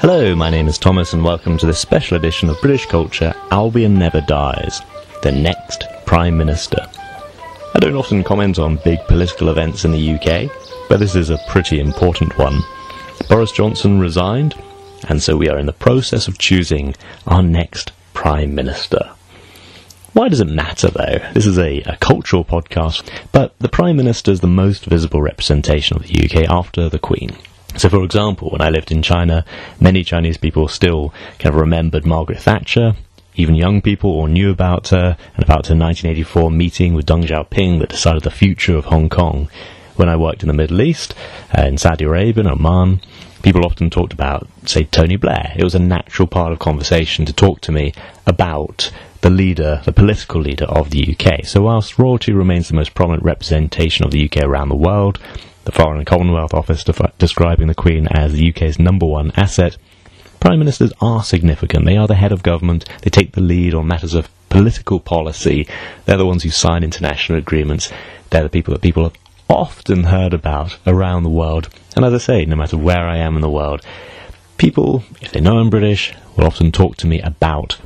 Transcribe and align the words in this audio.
Hello, 0.00 0.32
my 0.36 0.48
name 0.48 0.68
is 0.68 0.78
Thomas, 0.78 1.12
and 1.12 1.24
welcome 1.24 1.58
to 1.58 1.66
this 1.66 1.80
special 1.80 2.16
edition 2.16 2.48
of 2.48 2.60
British 2.60 2.86
Culture 2.86 3.34
Albion 3.50 3.98
Never 3.98 4.20
Dies, 4.20 4.80
the 5.24 5.32
next 5.32 5.82
Prime 6.06 6.38
Minister. 6.38 6.86
I 7.74 7.80
don't 7.80 7.96
often 7.96 8.22
comment 8.22 8.60
on 8.60 8.76
big 8.84 9.00
political 9.08 9.48
events 9.48 9.84
in 9.84 9.90
the 9.90 10.12
UK, 10.14 10.52
but 10.88 11.00
this 11.00 11.16
is 11.16 11.30
a 11.30 11.40
pretty 11.48 11.80
important 11.80 12.38
one. 12.38 12.60
Boris 13.28 13.50
Johnson 13.50 13.98
resigned, 13.98 14.54
and 15.08 15.20
so 15.20 15.36
we 15.36 15.48
are 15.48 15.58
in 15.58 15.66
the 15.66 15.72
process 15.72 16.28
of 16.28 16.38
choosing 16.38 16.94
our 17.26 17.42
next 17.42 17.90
Prime 18.14 18.54
Minister. 18.54 19.10
Why 20.12 20.28
does 20.28 20.40
it 20.40 20.48
matter, 20.48 20.90
though? 20.90 21.18
This 21.34 21.44
is 21.44 21.58
a, 21.58 21.80
a, 21.80 21.96
cultural 21.96 22.44
podcast, 22.44 23.02
but 23.32 23.52
the 23.58 23.68
Prime 23.68 23.96
Minister 23.96 24.30
is 24.30 24.42
the 24.42 24.46
most 24.46 24.84
visible 24.86 25.20
representation 25.20 25.96
of 25.96 26.04
the 26.04 26.24
UK 26.24 26.48
after 26.48 26.88
the 26.88 27.00
Queen. 27.00 27.36
So, 27.78 27.88
for 27.88 28.02
example, 28.02 28.50
when 28.50 28.60
I 28.60 28.70
lived 28.70 28.90
in 28.90 29.02
China, 29.02 29.44
many 29.78 30.02
Chinese 30.02 30.36
people 30.36 30.66
still 30.66 31.14
kind 31.38 31.54
of 31.54 31.60
remembered 31.60 32.04
Margaret 32.04 32.40
Thatcher. 32.40 32.96
Even 33.36 33.54
young 33.54 33.80
people 33.80 34.10
all 34.10 34.26
knew 34.26 34.50
about 34.50 34.88
her 34.88 35.16
and 35.36 35.44
about 35.44 35.68
her 35.68 35.76
1984 35.76 36.50
meeting 36.50 36.94
with 36.94 37.06
Deng 37.06 37.24
Xiaoping 37.24 37.78
that 37.78 37.90
decided 37.90 38.24
the 38.24 38.32
future 38.32 38.76
of 38.76 38.86
Hong 38.86 39.08
Kong. 39.08 39.48
When 39.94 40.08
I 40.08 40.16
worked 40.16 40.42
in 40.42 40.48
the 40.48 40.54
Middle 40.54 40.80
East, 40.80 41.14
uh, 41.56 41.62
in 41.62 41.78
Saudi 41.78 42.04
Arabia 42.04 42.44
and 42.44 42.52
Oman, 42.52 43.00
people 43.42 43.64
often 43.64 43.90
talked 43.90 44.12
about, 44.12 44.48
say, 44.64 44.82
Tony 44.82 45.14
Blair. 45.14 45.52
It 45.56 45.62
was 45.62 45.76
a 45.76 45.80
natural 45.80 46.26
part 46.26 46.52
of 46.52 46.58
conversation 46.58 47.26
to 47.26 47.32
talk 47.32 47.60
to 47.60 47.72
me 47.72 47.94
about 48.26 48.90
the 49.20 49.30
leader, 49.30 49.82
the 49.84 49.92
political 49.92 50.40
leader 50.40 50.64
of 50.64 50.90
the 50.90 51.16
UK. 51.16 51.44
So 51.44 51.62
whilst 51.62 51.98
royalty 51.98 52.32
remains 52.32 52.68
the 52.68 52.74
most 52.74 52.94
prominent 52.94 53.22
representation 53.22 54.04
of 54.04 54.10
the 54.10 54.24
UK 54.24 54.42
around 54.42 54.68
the 54.68 54.74
world, 54.74 55.20
the 55.68 55.72
Foreign 55.72 55.98
and 55.98 56.06
Commonwealth 56.06 56.54
Office 56.54 56.82
describing 57.18 57.66
the 57.66 57.74
Queen 57.74 58.08
as 58.10 58.32
the 58.32 58.48
UK's 58.48 58.78
number 58.78 59.04
one 59.04 59.32
asset. 59.36 59.76
Prime 60.40 60.58
Ministers 60.58 60.94
are 61.02 61.22
significant. 61.22 61.84
They 61.84 61.98
are 61.98 62.06
the 62.06 62.14
head 62.14 62.32
of 62.32 62.42
government. 62.42 62.86
They 63.02 63.10
take 63.10 63.32
the 63.32 63.42
lead 63.42 63.74
on 63.74 63.86
matters 63.86 64.14
of 64.14 64.30
political 64.48 64.98
policy. 64.98 65.68
They're 66.06 66.16
the 66.16 66.24
ones 66.24 66.42
who 66.42 66.48
sign 66.48 66.84
international 66.84 67.36
agreements. 67.36 67.92
They're 68.30 68.44
the 68.44 68.48
people 68.48 68.72
that 68.72 68.80
people 68.80 69.02
have 69.02 69.16
often 69.46 70.04
heard 70.04 70.32
about 70.32 70.78
around 70.86 71.24
the 71.24 71.28
world. 71.28 71.68
And 71.94 72.02
as 72.02 72.14
I 72.14 72.18
say, 72.18 72.44
no 72.46 72.56
matter 72.56 72.78
where 72.78 73.06
I 73.06 73.18
am 73.18 73.36
in 73.36 73.42
the 73.42 73.50
world, 73.50 73.82
people, 74.56 75.04
if 75.20 75.32
they 75.32 75.40
know 75.40 75.58
I'm 75.58 75.68
British, 75.68 76.14
will 76.34 76.46
often 76.46 76.72
talk 76.72 76.96
to 76.96 77.06
me 77.06 77.20
about 77.20 77.76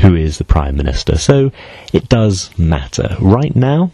who 0.00 0.14
is 0.14 0.36
the 0.36 0.44
Prime 0.44 0.76
Minister. 0.76 1.16
So 1.16 1.52
it 1.90 2.10
does 2.10 2.50
matter. 2.58 3.16
Right 3.18 3.56
now, 3.56 3.92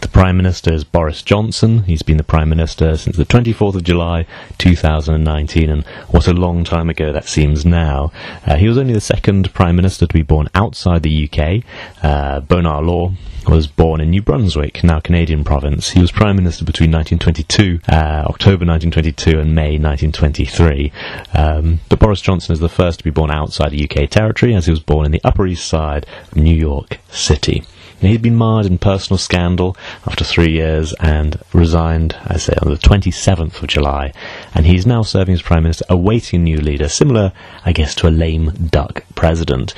the 0.00 0.08
Prime 0.08 0.36
Minister 0.36 0.72
is 0.72 0.84
Boris 0.84 1.22
Johnson. 1.22 1.82
He's 1.82 2.02
been 2.02 2.16
the 2.16 2.22
Prime 2.22 2.48
Minister 2.48 2.96
since 2.96 3.16
the 3.16 3.24
24th 3.24 3.74
of 3.74 3.82
July 3.82 4.26
2019, 4.58 5.68
and 5.68 5.84
what 6.08 6.28
a 6.28 6.32
long 6.32 6.62
time 6.62 6.88
ago 6.88 7.12
that 7.12 7.28
seems 7.28 7.66
now. 7.66 8.12
Uh, 8.46 8.56
he 8.56 8.68
was 8.68 8.78
only 8.78 8.92
the 8.92 9.00
second 9.00 9.52
Prime 9.52 9.76
Minister 9.76 10.06
to 10.06 10.14
be 10.14 10.22
born 10.22 10.48
outside 10.54 11.02
the 11.02 11.28
UK. 11.28 11.64
Uh, 12.02 12.40
Bonar 12.40 12.82
Law 12.82 13.12
was 13.48 13.66
born 13.66 14.00
in 14.00 14.10
New 14.10 14.22
Brunswick, 14.22 14.84
now 14.84 15.00
Canadian 15.00 15.42
province. 15.42 15.90
He 15.90 16.00
was 16.00 16.12
Prime 16.12 16.36
Minister 16.36 16.64
between 16.64 16.92
1922, 16.92 17.80
uh, 17.92 18.24
October 18.28 18.64
1922 18.64 19.40
and 19.40 19.54
May 19.54 19.76
1923. 19.78 20.92
Um, 21.34 21.80
but 21.88 21.98
Boris 21.98 22.20
Johnson 22.20 22.52
is 22.52 22.60
the 22.60 22.68
first 22.68 22.98
to 22.98 23.04
be 23.04 23.10
born 23.10 23.30
outside 23.30 23.72
the 23.72 23.88
UK 23.90 24.08
territory, 24.08 24.54
as 24.54 24.66
he 24.66 24.70
was 24.70 24.80
born 24.80 25.04
in 25.04 25.12
the 25.12 25.20
Upper 25.24 25.46
East 25.46 25.66
Side 25.66 26.06
of 26.30 26.36
New 26.36 26.54
York 26.54 27.00
City. 27.10 27.64
He'd 28.00 28.22
been 28.22 28.36
mired 28.36 28.64
in 28.64 28.78
personal 28.78 29.18
scandal 29.18 29.76
after 30.06 30.24
three 30.24 30.52
years 30.52 30.94
and 31.00 31.38
resigned, 31.52 32.16
I 32.24 32.38
say, 32.38 32.54
on 32.62 32.70
the 32.70 32.78
27th 32.78 33.60
of 33.60 33.68
July. 33.68 34.12
And 34.54 34.64
he's 34.64 34.86
now 34.86 35.02
serving 35.02 35.34
as 35.34 35.42
Prime 35.42 35.64
Minister, 35.64 35.84
awaiting 35.88 36.40
a 36.40 36.44
new 36.44 36.58
leader, 36.58 36.88
similar, 36.88 37.32
I 37.64 37.72
guess, 37.72 37.94
to 37.96 38.08
a 38.08 38.10
lame 38.10 38.52
duck 38.70 39.04
president. 39.14 39.74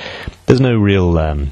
There's 0.46 0.60
no 0.60 0.76
real. 0.76 1.18
Um, 1.18 1.50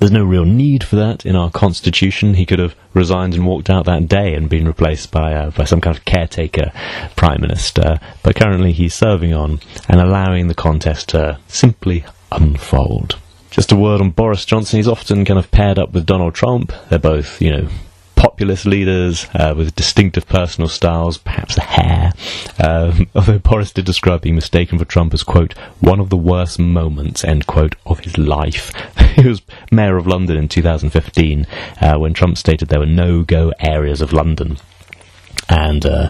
there's 0.00 0.10
no 0.10 0.24
real 0.24 0.44
need 0.44 0.82
for 0.82 0.96
that 0.96 1.24
in 1.24 1.36
our 1.36 1.48
constitution. 1.48 2.34
He 2.34 2.44
could 2.44 2.58
have 2.58 2.74
resigned 2.92 3.34
and 3.34 3.46
walked 3.46 3.70
out 3.70 3.84
that 3.84 4.08
day 4.08 4.34
and 4.34 4.48
been 4.48 4.66
replaced 4.66 5.12
by 5.12 5.32
uh, 5.32 5.50
by 5.50 5.62
some 5.62 5.80
kind 5.80 5.96
of 5.96 6.04
caretaker 6.04 6.72
prime 7.14 7.40
minister. 7.40 8.00
But 8.24 8.34
currently, 8.34 8.72
he's 8.72 8.96
serving 8.96 9.32
on 9.32 9.60
and 9.88 10.00
allowing 10.00 10.48
the 10.48 10.56
contest 10.56 11.10
to 11.10 11.38
simply 11.46 12.04
unfold. 12.32 13.21
Just 13.52 13.70
a 13.70 13.76
word 13.76 14.00
on 14.00 14.10
Boris 14.10 14.46
Johnson. 14.46 14.78
He's 14.78 14.88
often 14.88 15.26
kind 15.26 15.38
of 15.38 15.50
paired 15.50 15.78
up 15.78 15.92
with 15.92 16.06
Donald 16.06 16.34
Trump. 16.34 16.72
They're 16.88 16.98
both, 16.98 17.40
you 17.42 17.50
know, 17.50 17.68
populist 18.16 18.64
leaders 18.64 19.26
uh, 19.34 19.52
with 19.54 19.76
distinctive 19.76 20.26
personal 20.26 20.68
styles, 20.68 21.18
perhaps 21.18 21.56
the 21.56 21.60
hair. 21.60 22.12
Um, 22.58 23.08
although 23.14 23.38
Boris 23.38 23.70
did 23.70 23.84
describe 23.84 24.22
being 24.22 24.36
mistaken 24.36 24.78
for 24.78 24.86
Trump 24.86 25.12
as, 25.12 25.22
quote, 25.22 25.52
one 25.80 26.00
of 26.00 26.08
the 26.08 26.16
worst 26.16 26.58
moments, 26.58 27.24
end 27.24 27.46
quote, 27.46 27.74
of 27.84 28.00
his 28.00 28.16
life. 28.16 28.72
he 29.16 29.28
was 29.28 29.42
mayor 29.70 29.98
of 29.98 30.06
London 30.06 30.38
in 30.38 30.48
2015 30.48 31.46
uh, 31.82 31.98
when 31.98 32.14
Trump 32.14 32.38
stated 32.38 32.68
there 32.68 32.80
were 32.80 32.86
no 32.86 33.22
go 33.22 33.52
areas 33.60 34.00
of 34.00 34.14
London. 34.14 34.56
And 35.50 35.84
uh, 35.84 36.08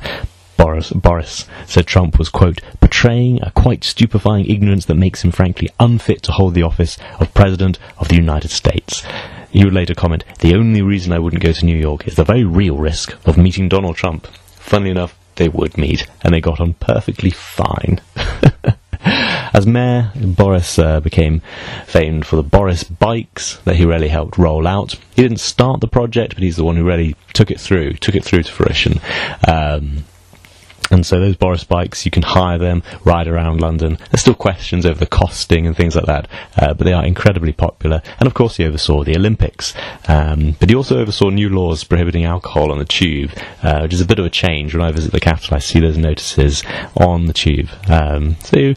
Boris, 0.57 0.91
Boris 0.91 1.49
said 1.67 1.89
Trump 1.89 2.21
was, 2.21 2.29
quote, 2.29 2.61
portraying 3.03 3.43
a 3.43 3.51
quite 3.51 3.83
stupefying 3.83 4.47
ignorance 4.47 4.85
that 4.85 4.95
makes 4.95 5.25
him 5.25 5.33
frankly 5.33 5.69
unfit 5.81 6.23
to 6.23 6.31
hold 6.31 6.55
the 6.55 6.63
office 6.63 6.97
of 7.19 7.35
President 7.35 7.77
of 7.99 8.07
the 8.07 8.15
United 8.15 8.49
States. 8.49 9.03
He 9.51 9.65
would 9.65 9.75
later 9.75 9.93
comment, 9.93 10.23
the 10.39 10.55
only 10.55 10.83
reason 10.83 11.13
I 11.13 11.19
wouldn't 11.19 11.43
go 11.43 11.51
to 11.51 11.65
New 11.65 11.77
York 11.77 12.07
is 12.07 12.15
the 12.15 12.23
very 12.23 12.45
real 12.45 12.77
risk 12.77 13.17
of 13.27 13.37
meeting 13.37 13.69
Donald 13.69 13.97
Trump. 13.97 14.29
Funnily 14.55 14.93
enough, 14.93 15.19
they 15.35 15.49
would 15.49 15.77
meet, 15.77 16.07
and 16.23 16.33
they 16.33 16.41
got 16.41 16.61
on 16.61 16.75
perfectly 16.75 17.31
fine. 17.31 18.01
As 19.03 19.67
mayor, 19.67 20.13
Boris 20.15 20.79
uh, 20.79 21.01
became 21.01 21.43
famed 21.87 22.25
for 22.25 22.37
the 22.37 22.45
Boris 22.45 22.85
bikes 22.85 23.57
that 23.65 23.75
he 23.75 23.85
really 23.85 24.09
helped 24.09 24.39
roll 24.39 24.65
out. 24.65 24.93
He 25.17 25.23
didn't 25.23 25.41
start 25.41 25.81
the 25.81 25.89
project, 25.89 26.35
but 26.35 26.45
he's 26.45 26.57
the 26.57 26.65
one 26.65 26.77
who 26.77 26.85
really 26.85 27.17
took 27.33 27.51
it 27.51 27.59
through, 27.59 27.95
took 27.95 28.15
it 28.15 28.25
through 28.25 28.45
to 28.45 28.53
fruition. 28.53 29.01
Um, 29.49 30.05
and 30.93 31.05
so 31.05 31.19
those 31.19 31.37
Boris 31.37 31.65
bikes, 31.65 32.05
you 32.05 32.11
can 32.11 32.23
hire 32.23 32.59
them, 32.59 32.83
ride 33.05 33.27
around 33.27 33.61
London. 33.61 33.99
There's 34.11 34.21
still 34.21 34.35
questions 34.35 34.87
over 34.87 34.99
the 34.99 35.07
costing 35.07 35.67
and 35.67 35.77
things 35.77 35.97
like 35.97 36.07
that, 36.07 36.29
uh, 36.59 36.75
but 36.75 36.85
they 36.85 36.93
are 36.93 37.05
incredibly 37.05 37.53
popular. 37.53 38.03
And 38.21 38.27
of 38.27 38.35
course, 38.35 38.57
he 38.57 38.65
oversaw 38.65 39.03
the 39.03 39.17
Olympics. 39.17 39.75
Um, 40.07 40.57
but 40.61 40.69
he 40.69 40.77
also 40.77 40.99
oversaw 40.99 41.31
new 41.31 41.49
laws 41.49 41.85
prohibiting 41.85 42.25
alcohol 42.25 42.71
on 42.71 42.79
the 42.79 42.85
tube, 42.85 43.31
uh, 43.63 43.81
which 43.81 43.95
is 43.95 44.01
a 44.01 44.07
bit 44.07 44.19
of 44.19 44.27
a 44.27 44.31
change. 44.31 44.75
When 44.75 44.85
I 44.85 44.93
visit 44.93 45.13
the 45.13 45.21
capital, 45.21 45.57
I 45.57 45.61
see 45.61 45.81
those 45.81 45.97
notices 45.97 46.63
on 46.97 47.27
the 47.27 47.33
tube. 47.33 47.71
Um, 47.89 48.37
so 48.41 48.75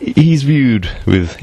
he's 0.00 0.42
viewed 0.42 0.90
with 1.06 1.38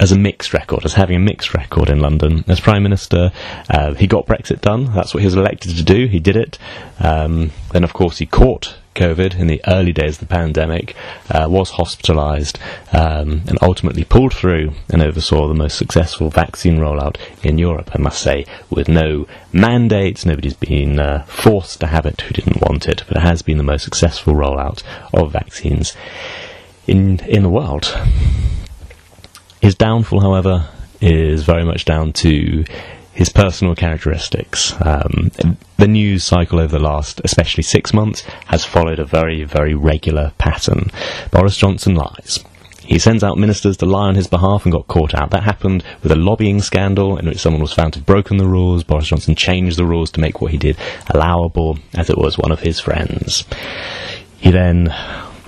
as 0.00 0.12
a 0.12 0.18
mixed 0.18 0.54
record, 0.54 0.84
as 0.84 0.94
having 0.94 1.16
a 1.16 1.20
mixed 1.20 1.54
record 1.54 1.90
in 1.90 1.98
London. 1.98 2.44
As 2.46 2.60
Prime 2.60 2.82
Minister, 2.82 3.32
uh, 3.68 3.94
he 3.94 4.06
got 4.06 4.26
Brexit 4.26 4.60
done. 4.60 4.86
That's 4.94 5.12
what 5.12 5.20
he 5.20 5.26
was 5.26 5.34
elected 5.34 5.76
to 5.76 5.82
do. 5.82 6.06
He 6.06 6.20
did 6.20 6.36
it. 6.36 6.58
Um, 7.00 7.50
then, 7.72 7.84
of 7.84 7.92
course, 7.92 8.18
he 8.18 8.26
caught 8.26 8.76
COVID 8.98 9.38
in 9.38 9.46
the 9.46 9.60
early 9.66 9.92
days 9.92 10.16
of 10.16 10.28
the 10.28 10.34
pandemic, 10.34 10.94
uh, 11.30 11.46
was 11.48 11.72
hospitalised, 11.72 12.58
um, 12.92 13.42
and 13.46 13.58
ultimately 13.62 14.04
pulled 14.04 14.34
through 14.34 14.72
and 14.90 15.02
oversaw 15.02 15.48
the 15.48 15.54
most 15.54 15.78
successful 15.78 16.28
vaccine 16.30 16.78
rollout 16.78 17.16
in 17.42 17.58
Europe, 17.58 17.90
I 17.94 17.98
must 17.98 18.20
say, 18.20 18.44
with 18.68 18.88
no 18.88 19.26
mandates. 19.52 20.26
Nobody's 20.26 20.54
been 20.54 20.98
uh, 20.98 21.24
forced 21.26 21.80
to 21.80 21.86
have 21.86 22.06
it 22.06 22.20
who 22.22 22.34
didn't 22.34 22.60
want 22.60 22.88
it, 22.88 23.04
but 23.08 23.16
it 23.16 23.22
has 23.22 23.42
been 23.42 23.58
the 23.58 23.62
most 23.64 23.84
successful 23.84 24.34
rollout 24.34 24.82
of 25.14 25.32
vaccines 25.32 25.96
in, 26.86 27.20
in 27.20 27.42
the 27.42 27.48
world. 27.48 27.96
His 29.60 29.74
downfall, 29.74 30.20
however, 30.20 30.68
is 31.00 31.44
very 31.44 31.64
much 31.64 31.84
down 31.84 32.12
to 32.12 32.64
his 33.18 33.28
personal 33.28 33.74
characteristics. 33.74 34.72
Um, 34.80 35.32
the 35.76 35.88
news 35.88 36.22
cycle 36.22 36.60
over 36.60 36.78
the 36.78 36.84
last, 36.84 37.20
especially 37.24 37.64
six 37.64 37.92
months, 37.92 38.20
has 38.46 38.64
followed 38.64 39.00
a 39.00 39.04
very, 39.04 39.42
very 39.42 39.74
regular 39.74 40.30
pattern. 40.38 40.92
Boris 41.32 41.56
Johnson 41.56 41.96
lies. 41.96 42.44
He 42.84 43.00
sends 43.00 43.24
out 43.24 43.36
ministers 43.36 43.76
to 43.78 43.86
lie 43.86 44.06
on 44.06 44.14
his 44.14 44.28
behalf 44.28 44.64
and 44.64 44.72
got 44.72 44.86
caught 44.86 45.16
out. 45.16 45.30
That 45.30 45.42
happened 45.42 45.82
with 46.00 46.12
a 46.12 46.16
lobbying 46.16 46.62
scandal 46.62 47.18
in 47.18 47.26
which 47.26 47.40
someone 47.40 47.60
was 47.60 47.72
found 47.72 47.94
to 47.94 47.98
have 47.98 48.06
broken 48.06 48.36
the 48.36 48.46
rules. 48.46 48.84
Boris 48.84 49.08
Johnson 49.08 49.34
changed 49.34 49.76
the 49.76 49.84
rules 49.84 50.12
to 50.12 50.20
make 50.20 50.40
what 50.40 50.52
he 50.52 50.56
did 50.56 50.76
allowable, 51.12 51.76
as 51.94 52.08
it 52.08 52.18
was 52.18 52.38
one 52.38 52.52
of 52.52 52.60
his 52.60 52.78
friends. 52.78 53.44
He 54.38 54.52
then 54.52 54.94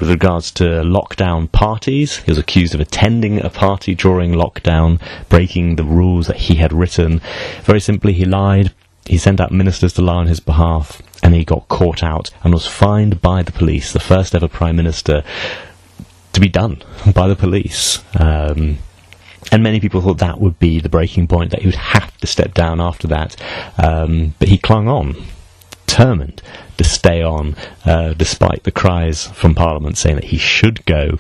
with 0.01 0.11
regards 0.11 0.51
to 0.53 0.65
lockdown 0.65 1.51
parties. 1.53 2.17
He 2.17 2.31
was 2.31 2.39
accused 2.39 2.75
of 2.75 2.81
attending 2.81 3.41
a 3.45 3.51
party 3.51 3.95
during 3.95 4.33
lockdown, 4.33 5.01
breaking 5.29 5.77
the 5.77 5.85
rules 5.85 6.27
that 6.27 6.37
he 6.37 6.57
had 6.57 6.73
written. 6.73 7.21
Very 7.63 7.81
simply, 7.81 8.15
he 8.15 8.25
lied. 8.25 8.73
He 9.07 9.19
sent 9.19 9.41
out 9.41 9.53
ministers 9.53 9.93
to 9.95 10.03
lie 10.03 10.15
on 10.15 10.27
his 10.27 10.41
behalf, 10.41 11.03
and 11.23 11.35
he 11.35 11.45
got 11.45 11.69
caught 11.69 12.03
out 12.03 12.31
and 12.43 12.53
was 12.53 12.67
fined 12.67 13.21
by 13.21 13.43
the 13.43 13.53
police, 13.53 13.93
the 13.93 14.01
first 14.01 14.35
ever 14.35 14.49
prime 14.49 14.77
minister 14.77 15.23
to 16.33 16.41
be 16.41 16.49
done 16.49 16.83
by 17.15 17.29
the 17.29 17.37
police. 17.37 18.03
Um, 18.19 18.79
and 19.53 19.63
many 19.63 19.81
people 19.81 20.01
thought 20.01 20.19
that 20.19 20.41
would 20.41 20.59
be 20.59 20.81
the 20.81 20.89
breaking 20.89 21.27
point, 21.27 21.51
that 21.51 21.61
he 21.61 21.67
would 21.67 21.75
have 21.75 22.17
to 22.19 22.27
step 22.27 22.55
down 22.55 22.81
after 22.81 23.09
that. 23.09 23.37
Um, 23.79 24.35
but 24.39 24.49
he 24.49 24.59
clung 24.59 24.87
on 24.87 25.17
determined 25.91 26.41
to 26.77 26.85
stay 26.85 27.23
on, 27.23 27.57
uh, 27.85 28.15
despite 28.15 28.63
the 28.63 28.71
cries 28.71 29.27
from 29.27 29.55
Parliament 29.55 29.99
saying 29.99 30.15
that 30.15 30.25
he 30.25 30.39
should 30.39 30.85
go. 30.87 31.19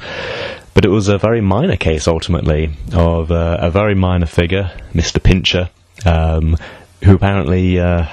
But 0.75 0.85
it 0.85 0.89
was 0.89 1.09
a 1.09 1.19
very 1.19 1.41
minor 1.41 1.77
case 1.77 2.07
ultimately 2.07 2.71
of 2.93 3.33
uh, 3.33 3.59
a 3.61 3.71
very 3.71 3.95
minor 3.95 4.27
figure, 4.27 4.71
Mr. 4.95 5.23
Pincher, 5.23 5.71
um, 6.07 6.57
who 7.03 7.15
apparently 7.15 7.81
uh, 7.81 8.07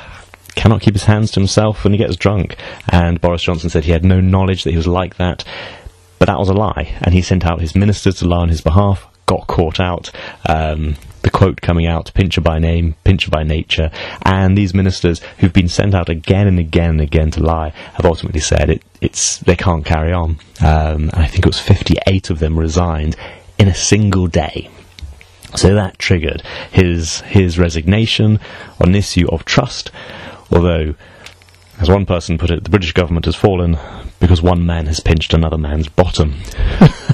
cannot 0.55 0.81
keep 0.81 0.95
his 0.95 1.03
hands 1.03 1.31
to 1.31 1.39
himself 1.39 1.83
when 1.83 1.93
he 1.93 1.99
gets 1.99 2.15
drunk. 2.15 2.57
And 2.89 3.21
Boris 3.21 3.43
Johnson 3.43 3.69
said 3.69 3.85
he 3.85 3.91
had 3.91 4.03
no 4.03 4.19
knowledge 4.19 4.63
that 4.63 4.71
he 4.71 4.77
was 4.77 4.87
like 4.87 5.17
that. 5.17 5.43
But 6.19 6.25
that 6.25 6.39
was 6.39 6.49
a 6.49 6.53
lie, 6.53 6.97
and 7.01 7.13
he 7.13 7.21
sent 7.21 7.45
out 7.45 7.61
his 7.61 7.75
ministers 7.75 8.15
to 8.15 8.27
lie 8.27 8.39
on 8.39 8.49
his 8.49 8.61
behalf, 8.61 9.07
got 9.27 9.45
caught 9.45 9.79
out. 9.79 10.09
Um, 10.49 10.95
the 11.27 11.37
quote 11.37 11.59
coming 11.59 11.85
out, 11.85 12.09
pincher 12.13 12.39
by 12.39 12.57
name, 12.57 12.95
pincher 13.03 13.29
by 13.29 13.43
nature, 13.43 13.91
and 14.21 14.57
these 14.57 14.73
ministers 14.73 15.19
who've 15.39 15.51
been 15.51 15.67
sent 15.67 15.93
out 15.93 16.07
again 16.07 16.47
and 16.47 16.57
again 16.57 16.91
and 16.91 17.01
again 17.01 17.29
to 17.29 17.43
lie 17.43 17.69
have 17.95 18.05
ultimately 18.05 18.39
said 18.39 18.69
it, 18.69 18.81
it's 19.01 19.39
they 19.39 19.55
can't 19.57 19.83
carry 19.83 20.13
on. 20.13 20.39
Um, 20.61 21.09
I 21.13 21.27
think 21.27 21.39
it 21.39 21.45
was 21.45 21.59
58 21.59 22.29
of 22.29 22.39
them 22.39 22.57
resigned 22.57 23.17
in 23.59 23.67
a 23.67 23.75
single 23.75 24.27
day. 24.27 24.69
So 25.57 25.73
that 25.75 25.99
triggered 25.99 26.43
his 26.71 27.19
his 27.21 27.59
resignation 27.59 28.39
on 28.79 28.89
an 28.89 28.95
issue 28.95 29.27
of 29.27 29.43
trust, 29.43 29.91
although 30.49 30.95
as 31.77 31.89
one 31.89 32.05
person 32.05 32.37
put 32.37 32.51
it, 32.51 32.63
the 32.63 32.69
British 32.69 32.93
government 32.93 33.25
has 33.25 33.35
fallen 33.35 33.77
because 34.21 34.41
one 34.41 34.65
man 34.65 34.85
has 34.85 35.01
pinched 35.01 35.33
another 35.33 35.57
man's 35.57 35.89
bottom. 35.89 36.35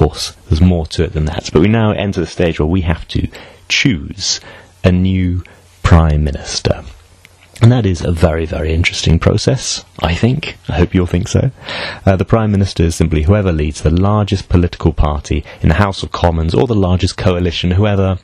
course, 0.00 0.30
there's 0.48 0.62
more 0.62 0.86
to 0.86 1.04
it 1.04 1.12
than 1.12 1.26
that. 1.26 1.50
But 1.52 1.60
we 1.60 1.68
now 1.68 1.92
enter 1.92 2.20
the 2.20 2.26
stage 2.26 2.58
where 2.58 2.66
we 2.66 2.80
have 2.80 3.06
to 3.08 3.28
choose 3.68 4.40
a 4.82 4.90
new 4.90 5.44
Prime 5.82 6.24
Minister. 6.24 6.84
And 7.60 7.70
that 7.70 7.84
is 7.84 8.00
a 8.00 8.10
very, 8.10 8.46
very 8.46 8.72
interesting 8.72 9.18
process, 9.18 9.84
I 9.98 10.14
think. 10.14 10.56
I 10.70 10.78
hope 10.78 10.94
you'll 10.94 11.04
think 11.04 11.28
so. 11.28 11.50
Uh, 12.06 12.16
the 12.16 12.24
Prime 12.24 12.50
Minister 12.50 12.84
is 12.84 12.94
simply 12.94 13.24
whoever 13.24 13.52
leads 13.52 13.82
the 13.82 13.90
largest 13.90 14.48
political 14.48 14.94
party 14.94 15.44
in 15.60 15.68
the 15.68 15.74
House 15.74 16.02
of 16.02 16.12
Commons 16.12 16.54
or 16.54 16.66
the 16.66 16.74
largest 16.74 17.18
coalition, 17.18 17.72
whoever 17.72 18.18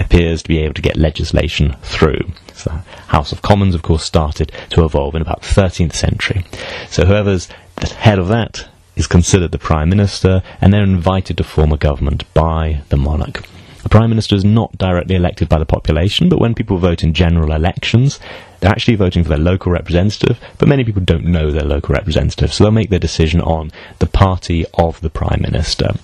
appears 0.00 0.42
to 0.42 0.48
be 0.48 0.60
able 0.60 0.74
to 0.74 0.82
get 0.82 0.96
legislation 0.96 1.76
through. 1.82 2.32
So 2.54 2.70
House 3.08 3.32
of 3.32 3.42
Commons, 3.42 3.74
of 3.74 3.82
course, 3.82 4.02
started 4.02 4.50
to 4.70 4.82
evolve 4.82 5.14
in 5.14 5.20
about 5.20 5.42
the 5.42 5.48
13th 5.48 5.92
century. 5.92 6.46
So 6.88 7.04
whoever's 7.04 7.48
the 7.76 7.88
head 7.88 8.18
of 8.18 8.28
that 8.28 8.66
is 8.98 9.06
considered 9.06 9.52
the 9.52 9.58
Prime 9.58 9.88
Minister, 9.88 10.42
and 10.60 10.74
they're 10.74 10.82
invited 10.82 11.36
to 11.38 11.44
form 11.44 11.72
a 11.72 11.78
government 11.78 12.24
by 12.34 12.82
the 12.90 12.96
monarch. 12.96 13.44
The 13.84 13.88
Prime 13.88 14.10
Minister 14.10 14.34
is 14.34 14.44
not 14.44 14.76
directly 14.76 15.14
elected 15.14 15.48
by 15.48 15.58
the 15.58 15.64
population, 15.64 16.28
but 16.28 16.40
when 16.40 16.54
people 16.54 16.78
vote 16.78 17.04
in 17.04 17.14
general 17.14 17.52
elections, 17.52 18.18
they're 18.60 18.70
actually 18.70 18.96
voting 18.96 19.22
for 19.22 19.28
their 19.28 19.38
local 19.38 19.70
representative, 19.72 20.38
but 20.58 20.68
many 20.68 20.84
people 20.84 21.00
don't 21.00 21.24
know 21.24 21.50
their 21.50 21.62
local 21.62 21.94
representative, 21.94 22.52
so 22.52 22.64
they'll 22.64 22.72
make 22.72 22.90
their 22.90 22.98
decision 22.98 23.40
on 23.40 23.70
the 24.00 24.06
party 24.06 24.66
of 24.74 25.00
the 25.00 25.10
Prime 25.10 25.40
Minister. 25.40 25.94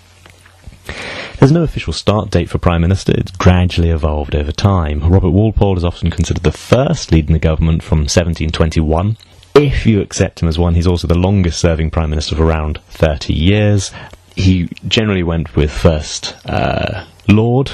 There's 1.38 1.52
no 1.52 1.62
official 1.62 1.92
start 1.92 2.30
date 2.30 2.48
for 2.48 2.58
Prime 2.58 2.82
Minister, 2.82 3.12
it's 3.16 3.32
gradually 3.32 3.90
evolved 3.90 4.36
over 4.36 4.52
time. 4.52 5.00
Robert 5.00 5.30
Walpole 5.30 5.76
is 5.76 5.84
often 5.84 6.10
considered 6.10 6.44
the 6.44 6.52
first 6.52 7.10
leading 7.10 7.32
the 7.32 7.40
government 7.40 7.82
from 7.82 8.00
1721. 8.00 9.16
If 9.54 9.86
you 9.86 10.00
accept 10.00 10.42
him 10.42 10.48
as 10.48 10.58
one, 10.58 10.74
he's 10.74 10.88
also 10.88 11.06
the 11.06 11.16
longest 11.16 11.60
serving 11.60 11.90
Prime 11.90 12.10
Minister 12.10 12.34
for 12.34 12.42
around 12.42 12.80
30 12.90 13.32
years. 13.32 13.92
He 14.34 14.68
generally 14.88 15.22
went 15.22 15.54
with 15.54 15.70
First 15.70 16.34
uh, 16.44 17.06
Lord, 17.28 17.70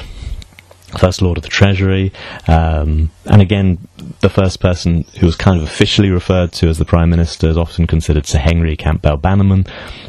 First 0.98 1.22
Lord 1.22 1.38
of 1.38 1.42
the 1.42 1.48
Treasury, 1.48 2.12
um, 2.46 3.10
and 3.24 3.40
again, 3.40 3.78
the 4.20 4.28
first 4.28 4.60
person 4.60 5.04
who 5.18 5.26
was 5.26 5.36
kind 5.36 5.56
of 5.56 5.62
officially 5.62 6.10
referred 6.10 6.52
to 6.52 6.68
as 6.68 6.78
the 6.78 6.84
Prime 6.84 7.10
Minister 7.10 7.48
is 7.48 7.56
often 7.56 7.86
considered 7.86 8.26
Sir 8.26 8.38
Henry 8.38 8.76
Campbell 8.76 9.16
Bannerman. 9.16 9.66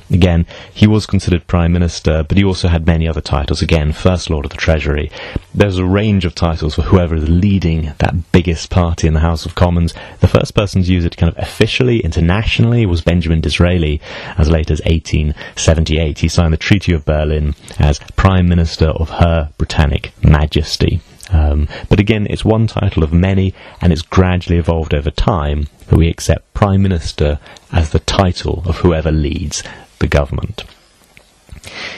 Again, 0.09 0.45
he 0.73 0.88
was 0.88 1.05
considered 1.05 1.47
Prime 1.47 1.71
Minister, 1.71 2.23
but 2.23 2.38
he 2.38 2.43
also 2.43 2.67
had 2.67 2.85
many 2.85 3.07
other 3.07 3.21
titles. 3.21 3.61
Again, 3.61 3.93
First 3.93 4.29
Lord 4.29 4.45
of 4.45 4.51
the 4.51 4.57
Treasury. 4.57 5.11
There's 5.53 5.77
a 5.77 5.85
range 5.85 6.25
of 6.25 6.35
titles 6.35 6.75
for 6.75 6.83
whoever 6.83 7.15
is 7.15 7.29
leading 7.29 7.93
that 7.99 8.31
biggest 8.31 8.69
party 8.69 9.07
in 9.07 9.13
the 9.13 9.19
House 9.19 9.45
of 9.45 9.55
Commons. 9.55 9.94
The 10.19 10.27
first 10.27 10.53
person 10.53 10.83
to 10.83 10.91
use 10.91 11.05
it 11.05 11.17
kind 11.17 11.31
of 11.31 11.37
officially, 11.37 11.99
internationally, 11.99 12.85
was 12.85 13.01
Benjamin 13.01 13.41
Disraeli, 13.41 14.01
as 14.37 14.49
late 14.49 14.71
as 14.71 14.81
1878. 14.81 16.19
He 16.19 16.27
signed 16.27 16.53
the 16.53 16.57
Treaty 16.57 16.94
of 16.94 17.05
Berlin 17.05 17.55
as 17.79 17.99
Prime 18.15 18.47
Minister 18.47 18.87
of 18.87 19.09
Her 19.09 19.51
Britannic 19.57 20.13
Majesty. 20.23 21.01
Um, 21.31 21.68
but 21.89 22.00
again, 22.00 22.28
it's 22.30 22.45
one 22.45 22.68
title 22.68 23.04
of 23.04 23.13
many, 23.13 23.54
and 23.80 23.94
it's 23.94 24.01
gradually 24.01 24.57
evolved 24.57 24.94
over 24.94 25.12
time 25.12 25.68
that 25.88 25.98
we 25.98 26.10
accept 26.10 26.54
Prime 26.54 26.81
Minister 26.81 27.39
as 27.72 27.92
the 27.92 28.00
title 28.00 28.63
of 28.66 28.78
whoever 28.78 29.12
leads 29.12 29.63
the 30.00 30.07
government. 30.07 30.63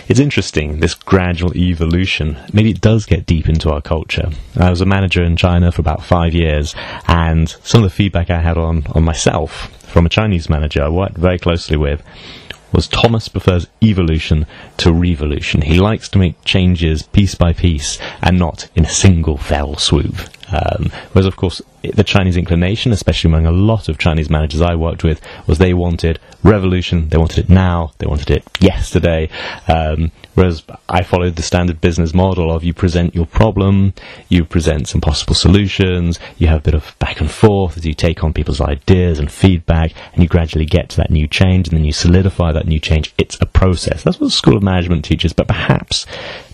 It's 0.08 0.20
interesting, 0.20 0.80
this 0.80 0.94
gradual 0.94 1.56
evolution. 1.56 2.38
Maybe 2.52 2.72
it 2.72 2.82
does 2.82 3.06
get 3.06 3.26
deep 3.26 3.48
into 3.48 3.72
our 3.72 3.82
culture. 3.82 4.30
I 4.58 4.70
was 4.70 4.82
a 4.82 4.86
manager 4.86 5.24
in 5.24 5.38
China 5.38 5.72
for 5.72 5.82
about 5.82 6.04
five 6.04 6.34
years, 6.34 6.76
and 7.08 7.50
some 7.64 7.84
of 7.84 7.90
the 7.90 7.96
feedback 7.96 8.30
I 8.30 8.42
had 8.42 8.58
on, 8.58 8.86
on 8.94 9.04
myself 9.04 9.70
from 9.94 10.06
a 10.06 10.10
Chinese 10.10 10.50
manager 10.50 10.84
I 10.84 10.90
worked 10.90 11.18
very 11.18 11.38
closely 11.38 11.78
with 11.78 12.02
was 12.74 12.88
Thomas 12.88 13.28
prefers 13.30 13.68
evolution 13.81 14.46
to 14.78 14.92
revolution. 14.92 15.62
He 15.62 15.80
likes 15.80 16.10
to 16.10 16.18
make 16.18 16.44
changes 16.44 17.04
piece 17.04 17.36
by 17.36 17.54
piece 17.54 18.00
and 18.22 18.38
not 18.38 18.68
in 18.75 18.86
a 18.86 18.90
single 18.90 19.38
fell 19.38 19.78
swoop. 19.78 20.16
Um, 20.54 20.92
whereas, 21.12 21.26
of 21.26 21.36
course, 21.36 21.62
the 21.82 22.04
Chinese 22.04 22.38
inclination, 22.38 22.92
especially 22.92 23.30
among 23.30 23.46
a 23.46 23.52
lot 23.52 23.90
of 23.90 23.98
Chinese 23.98 24.30
managers 24.30 24.62
I 24.62 24.76
worked 24.76 25.04
with, 25.04 25.20
was 25.48 25.58
they 25.58 25.74
wanted 25.74 26.20
revolution, 26.44 27.10
they 27.10 27.18
wanted 27.18 27.40
it 27.40 27.50
now, 27.50 27.92
they 27.98 28.06
wanted 28.06 28.30
it 28.30 28.44
yesterday. 28.60 29.30
Um, 29.68 30.12
whereas 30.36 30.64
I 30.88 31.04
followed 31.04 31.36
the 31.36 31.42
standard 31.42 31.82
business 31.82 32.14
model 32.14 32.52
of 32.52 32.64
you 32.64 32.74
present 32.74 33.16
your 33.16 33.26
problem, 33.26 33.94
you 34.30 34.46
present 34.46 34.88
some 34.88 35.02
possible 35.02 35.34
solutions, 35.34 36.20
you 36.38 36.48
have 36.48 36.60
a 36.60 36.64
bit 36.64 36.76
of 36.76 36.96
back 37.00 37.20
and 37.20 37.30
forth 37.30 37.78
as 37.78 37.86
you 37.86 37.94
take 37.94 38.24
on 38.24 38.32
people's 38.34 38.62
ideas 38.62 39.20
and 39.20 39.32
feedback, 39.32 39.92
and 40.14 40.24
you 40.24 40.30
gradually 40.30 40.66
get 40.66 40.90
to 40.90 40.98
that 40.98 41.10
new 41.10 41.28
change, 41.28 41.68
and 41.68 41.78
then 41.78 41.86
you 41.86 41.94
solidify 41.94 42.52
that 42.52 42.68
new 42.68 42.80
change. 42.80 43.14
It's 43.18 43.38
a 43.42 43.46
process. 43.46 44.04
That's 44.04 44.20
what 44.20 44.28
the 44.28 44.32
School 44.32 44.56
of 44.56 44.64
Management 44.64 45.04
teaches, 45.04 45.34
but 45.34 45.48
perhaps, 45.48 46.06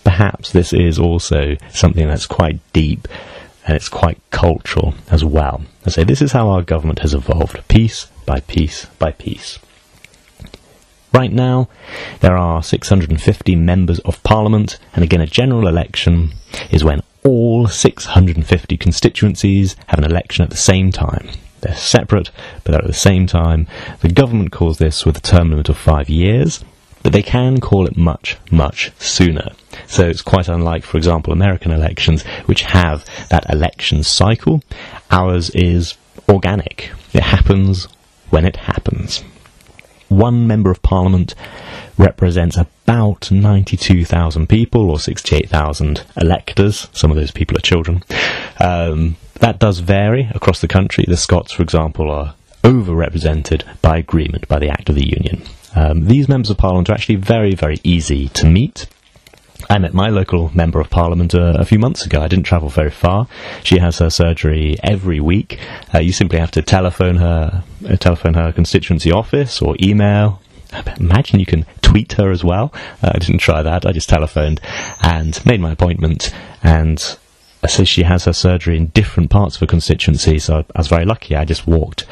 perhaps 0.04 0.52
this 0.52 0.74
is 0.74 0.98
also 0.98 1.56
something 1.70 2.08
that's 2.08 2.26
quite 2.26 2.60
deep 2.74 3.08
and 3.70 3.76
it's 3.76 3.88
quite 3.88 4.18
cultural 4.32 4.96
as 5.12 5.24
well. 5.24 5.62
I 5.86 5.92
say 5.92 6.04
this 6.04 6.24
is 6.24 6.32
how 6.32 6.50
our 6.50 6.64
government 6.64 7.00
has 7.00 7.14
evolved, 7.14 7.68
piece 7.68 8.08
by 8.26 8.40
piece 8.40 8.86
by 8.98 9.12
piece. 9.12 9.60
Right 11.14 11.32
now, 11.32 11.70
there 12.22 12.36
are 12.36 12.64
650 12.64 13.56
members 13.56 14.00
of 14.00 14.24
parliament, 14.24 14.80
and 14.96 15.04
again, 15.04 15.22
a 15.22 15.28
general 15.28 15.68
election 15.68 16.32
is 16.72 16.84
when 16.84 17.02
all 17.24 17.68
650 17.68 18.76
constituencies 18.78 19.76
have 19.86 20.00
an 20.00 20.10
election 20.10 20.44
at 20.44 20.50
the 20.50 20.58
same 20.58 20.92
time. 20.92 21.30
They're 21.62 21.76
separate, 21.76 22.32
but 22.64 22.74
at 22.74 22.88
the 22.88 22.94
same 22.94 23.28
time. 23.28 23.68
The 24.02 24.10
government 24.10 24.52
calls 24.52 24.80
this 24.80 25.06
with 25.06 25.16
a 25.16 25.22
term 25.22 25.52
limit 25.52 25.70
of 25.70 25.78
five 25.78 26.10
years, 26.10 26.66
but 27.04 27.14
they 27.14 27.22
can 27.22 27.60
call 27.60 27.86
it 27.88 27.98
much, 27.98 28.38
much 28.52 28.92
sooner. 29.00 29.52
So 29.88 30.08
it's 30.08 30.22
quite 30.22 30.48
unlike, 30.48 30.84
for 30.84 30.98
example, 30.98 31.34
American 31.34 31.72
elections, 31.72 32.24
which 32.46 32.64
have 32.64 33.06
that 33.30 33.50
election 33.50 34.04
cycle. 34.04 34.62
Ours 35.12 35.50
is 35.52 35.96
organic. 36.28 36.92
It 37.14 37.24
happens 37.24 37.88
when 38.30 38.46
it 38.46 38.58
happens. 38.58 39.24
One 40.10 40.48
member 40.48 40.72
of 40.72 40.82
parliament 40.82 41.36
represents 41.98 42.58
about 42.58 43.32
92,000 43.32 44.48
people 44.48 44.90
or 44.90 45.00
68,000 45.00 46.04
electors. 46.18 46.88
Some 46.94 47.12
of 47.12 47.18
those 47.18 47.32
people 47.32 47.58
are 47.58 47.62
children. 47.62 48.04
Um, 48.60 49.18
that 49.36 49.60
does 49.60 49.80
vary 49.80 50.30
across 50.34 50.62
the 50.62 50.68
country. 50.68 51.06
The 51.08 51.18
Scots, 51.18 51.52
for 51.52 51.62
example, 51.62 52.10
are 52.10 52.36
overrepresented 52.64 53.64
by 53.82 53.98
agreement 53.98 54.48
by 54.48 54.60
the 54.60 54.70
Act 54.70 54.90
of 54.90 54.96
the 54.96 55.08
Union. 55.08 55.44
Um, 55.76 56.06
these 56.06 56.28
members 56.28 56.50
of 56.50 56.58
parliament 56.58 56.90
are 56.90 56.94
actually 56.94 57.18
very, 57.18 57.56
very 57.56 57.80
easy 57.84 58.30
to 58.30 58.46
meet. 58.46 58.88
I 59.70 59.78
met 59.78 59.94
my 59.94 60.10
local 60.10 60.50
member 60.56 60.80
of 60.80 60.90
parliament 60.90 61.36
uh, 61.36 61.58
a 61.60 61.66
few 61.66 61.78
months 61.78 62.06
ago. 62.06 62.22
I 62.22 62.28
didn't 62.28 62.46
travel 62.46 62.70
very 62.70 62.90
far. 62.90 63.28
She 63.64 63.78
has 63.78 64.00
her 64.00 64.10
surgery 64.10 64.78
every 64.82 65.20
week. 65.20 65.60
Uh, 65.94 66.00
you 66.00 66.12
simply 66.12 66.40
have 66.40 66.52
to 66.52 66.62
telephone 66.64 67.18
her, 67.18 67.64
uh, 67.88 67.96
telephone 67.98 68.34
her 68.34 68.52
constituency 68.52 69.12
office 69.12 69.62
or 69.62 69.76
email. 69.82 70.42
Imagine 71.00 71.40
you 71.40 71.46
can 71.46 71.66
tweet 71.82 72.14
her 72.14 72.32
as 72.32 72.44
well. 72.44 72.74
Uh, 73.04 73.12
I 73.14 73.20
didn't 73.20 73.40
try 73.40 73.62
that. 73.62 73.86
I 73.86 73.92
just 73.92 74.10
telephoned 74.10 74.60
and 75.04 75.44
made 75.46 75.60
my 75.60 75.72
appointment. 75.72 76.34
And 76.64 77.00
so 77.68 77.84
she 77.84 78.04
has 78.04 78.26
her 78.26 78.34
surgery 78.34 78.78
in 78.78 78.88
different 78.88 79.30
parts 79.30 79.56
of 79.56 79.62
her 79.62 79.68
constituency. 79.68 80.40
So 80.40 80.66
I 80.76 80.80
was 80.80 80.88
very 80.88 81.06
lucky. 81.06 81.36
I 81.36 81.46
just 81.46 81.68
walked 81.68 82.06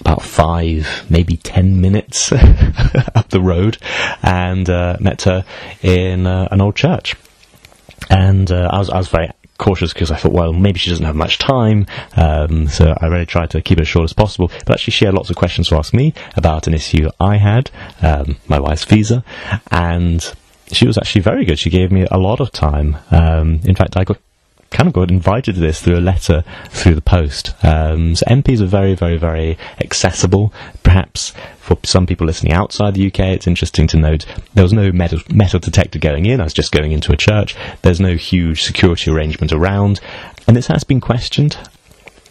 about 0.00 0.22
five, 0.22 1.06
maybe 1.08 1.36
ten 1.36 1.80
minutes 1.80 2.32
up 3.14 3.28
the 3.28 3.40
road, 3.40 3.78
and 4.22 4.68
uh, 4.68 4.96
met 5.00 5.22
her 5.22 5.44
in 5.82 6.26
uh, 6.26 6.48
an 6.50 6.60
old 6.60 6.76
church. 6.76 7.16
And 8.08 8.50
uh, 8.50 8.68
I 8.72 8.78
was 8.78 8.90
I 8.90 8.98
was 8.98 9.08
very 9.08 9.30
cautious 9.58 9.92
because 9.92 10.10
I 10.10 10.16
thought, 10.16 10.32
well, 10.32 10.52
maybe 10.52 10.78
she 10.78 10.90
doesn't 10.90 11.04
have 11.04 11.14
much 11.14 11.38
time, 11.38 11.86
um, 12.16 12.66
so 12.66 12.94
I 12.98 13.06
really 13.06 13.26
tried 13.26 13.50
to 13.50 13.60
keep 13.60 13.78
it 13.78 13.82
as 13.82 13.88
short 13.88 14.04
as 14.04 14.12
possible. 14.12 14.50
But 14.66 14.76
actually, 14.76 14.92
she 14.92 15.04
had 15.04 15.14
lots 15.14 15.30
of 15.30 15.36
questions 15.36 15.68
to 15.68 15.76
ask 15.76 15.94
me 15.94 16.14
about 16.36 16.66
an 16.66 16.74
issue 16.74 17.08
I 17.20 17.36
had, 17.36 17.70
um, 18.02 18.36
my 18.48 18.58
wife's 18.58 18.84
visa, 18.84 19.22
and 19.70 20.24
she 20.72 20.86
was 20.86 20.98
actually 20.98 21.22
very 21.22 21.44
good. 21.44 21.58
She 21.58 21.70
gave 21.70 21.92
me 21.92 22.06
a 22.10 22.18
lot 22.18 22.40
of 22.40 22.50
time. 22.50 22.96
Um, 23.10 23.60
in 23.64 23.74
fact, 23.74 23.96
I 23.96 24.04
got 24.04 24.18
kind 24.70 24.86
of 24.86 24.92
got 24.92 25.10
invited 25.10 25.54
to 25.56 25.60
this 25.60 25.80
through 25.80 25.98
a 25.98 26.00
letter 26.00 26.44
through 26.70 26.94
the 26.94 27.00
post. 27.00 27.52
Um, 27.64 28.14
so 28.14 28.24
MPs 28.26 28.60
are 28.60 28.66
very, 28.66 28.94
very, 28.94 29.16
very 29.16 29.58
accessible. 29.80 30.52
Perhaps 30.82 31.32
for 31.58 31.78
some 31.84 32.06
people 32.06 32.26
listening 32.26 32.52
outside 32.52 32.94
the 32.94 33.06
UK, 33.06 33.20
it's 33.20 33.46
interesting 33.46 33.86
to 33.88 33.96
note 33.96 34.26
there 34.54 34.64
was 34.64 34.72
no 34.72 34.92
metal, 34.92 35.20
metal 35.32 35.60
detector 35.60 35.98
going 35.98 36.26
in. 36.26 36.40
I 36.40 36.44
was 36.44 36.54
just 36.54 36.72
going 36.72 36.92
into 36.92 37.12
a 37.12 37.16
church. 37.16 37.56
There's 37.82 38.00
no 38.00 38.14
huge 38.14 38.62
security 38.62 39.10
arrangement 39.10 39.52
around. 39.52 40.00
And 40.46 40.56
this 40.56 40.68
has 40.68 40.84
been 40.84 41.00
questioned. 41.00 41.56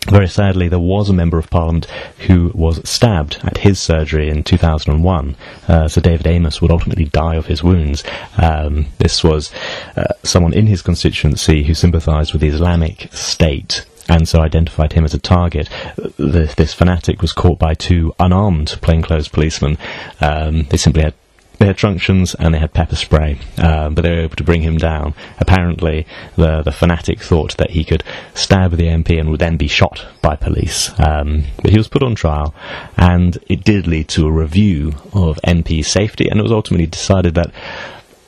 Very 0.07 0.27
sadly, 0.27 0.69
there 0.69 0.79
was 0.79 1.09
a 1.09 1.13
Member 1.13 1.37
of 1.37 1.49
Parliament 1.49 1.85
who 2.19 2.51
was 2.55 2.87
stabbed 2.89 3.39
at 3.43 3.57
his 3.59 3.79
surgery 3.79 4.29
in 4.29 4.43
2001. 4.43 5.35
Uh, 5.67 5.87
Sir 5.87 6.01
David 6.01 6.25
Amess 6.25 6.61
would 6.61 6.71
ultimately 6.71 7.05
die 7.05 7.35
of 7.35 7.47
his 7.47 7.63
wounds. 7.63 8.03
Um, 8.37 8.87
this 8.97 9.23
was 9.23 9.51
uh, 9.97 10.13
someone 10.23 10.53
in 10.53 10.67
his 10.67 10.81
constituency 10.81 11.63
who 11.63 11.73
sympathised 11.73 12.31
with 12.31 12.41
the 12.41 12.47
Islamic 12.47 13.09
State 13.13 13.85
and 14.07 14.27
so 14.27 14.41
identified 14.41 14.93
him 14.93 15.05
as 15.05 15.13
a 15.13 15.19
target. 15.19 15.69
The, 15.95 16.51
this 16.57 16.73
fanatic 16.73 17.21
was 17.21 17.31
caught 17.31 17.59
by 17.59 17.75
two 17.75 18.13
unarmed 18.19 18.79
plainclothes 18.81 19.27
policemen. 19.27 19.77
Um, 20.19 20.63
they 20.63 20.77
simply 20.77 21.03
had 21.03 21.13
they 21.59 21.67
had 21.67 21.77
truncheons 21.77 22.35
and 22.35 22.53
they 22.53 22.59
had 22.59 22.73
pepper 22.73 22.95
spray, 22.95 23.37
um, 23.57 23.93
but 23.93 24.03
they 24.03 24.09
were 24.09 24.21
able 24.21 24.35
to 24.37 24.43
bring 24.43 24.61
him 24.61 24.77
down. 24.77 25.13
Apparently, 25.39 26.07
the 26.35 26.61
the 26.63 26.71
fanatic 26.71 27.21
thought 27.21 27.57
that 27.57 27.71
he 27.71 27.83
could 27.83 28.03
stab 28.33 28.71
the 28.71 28.87
MP 28.87 29.19
and 29.19 29.29
would 29.29 29.41
then 29.41 29.57
be 29.57 29.67
shot 29.67 30.05
by 30.21 30.35
police. 30.35 30.89
Um, 30.99 31.43
but 31.61 31.71
he 31.71 31.77
was 31.77 31.89
put 31.89 32.01
on 32.01 32.15
trial, 32.15 32.55
and 32.97 33.37
it 33.47 33.63
did 33.63 33.87
lead 33.87 34.07
to 34.09 34.25
a 34.25 34.31
review 34.31 34.93
of 35.13 35.39
MP 35.45 35.83
safety, 35.85 36.29
and 36.29 36.39
it 36.39 36.43
was 36.43 36.51
ultimately 36.51 36.87
decided 36.87 37.35
that 37.35 37.53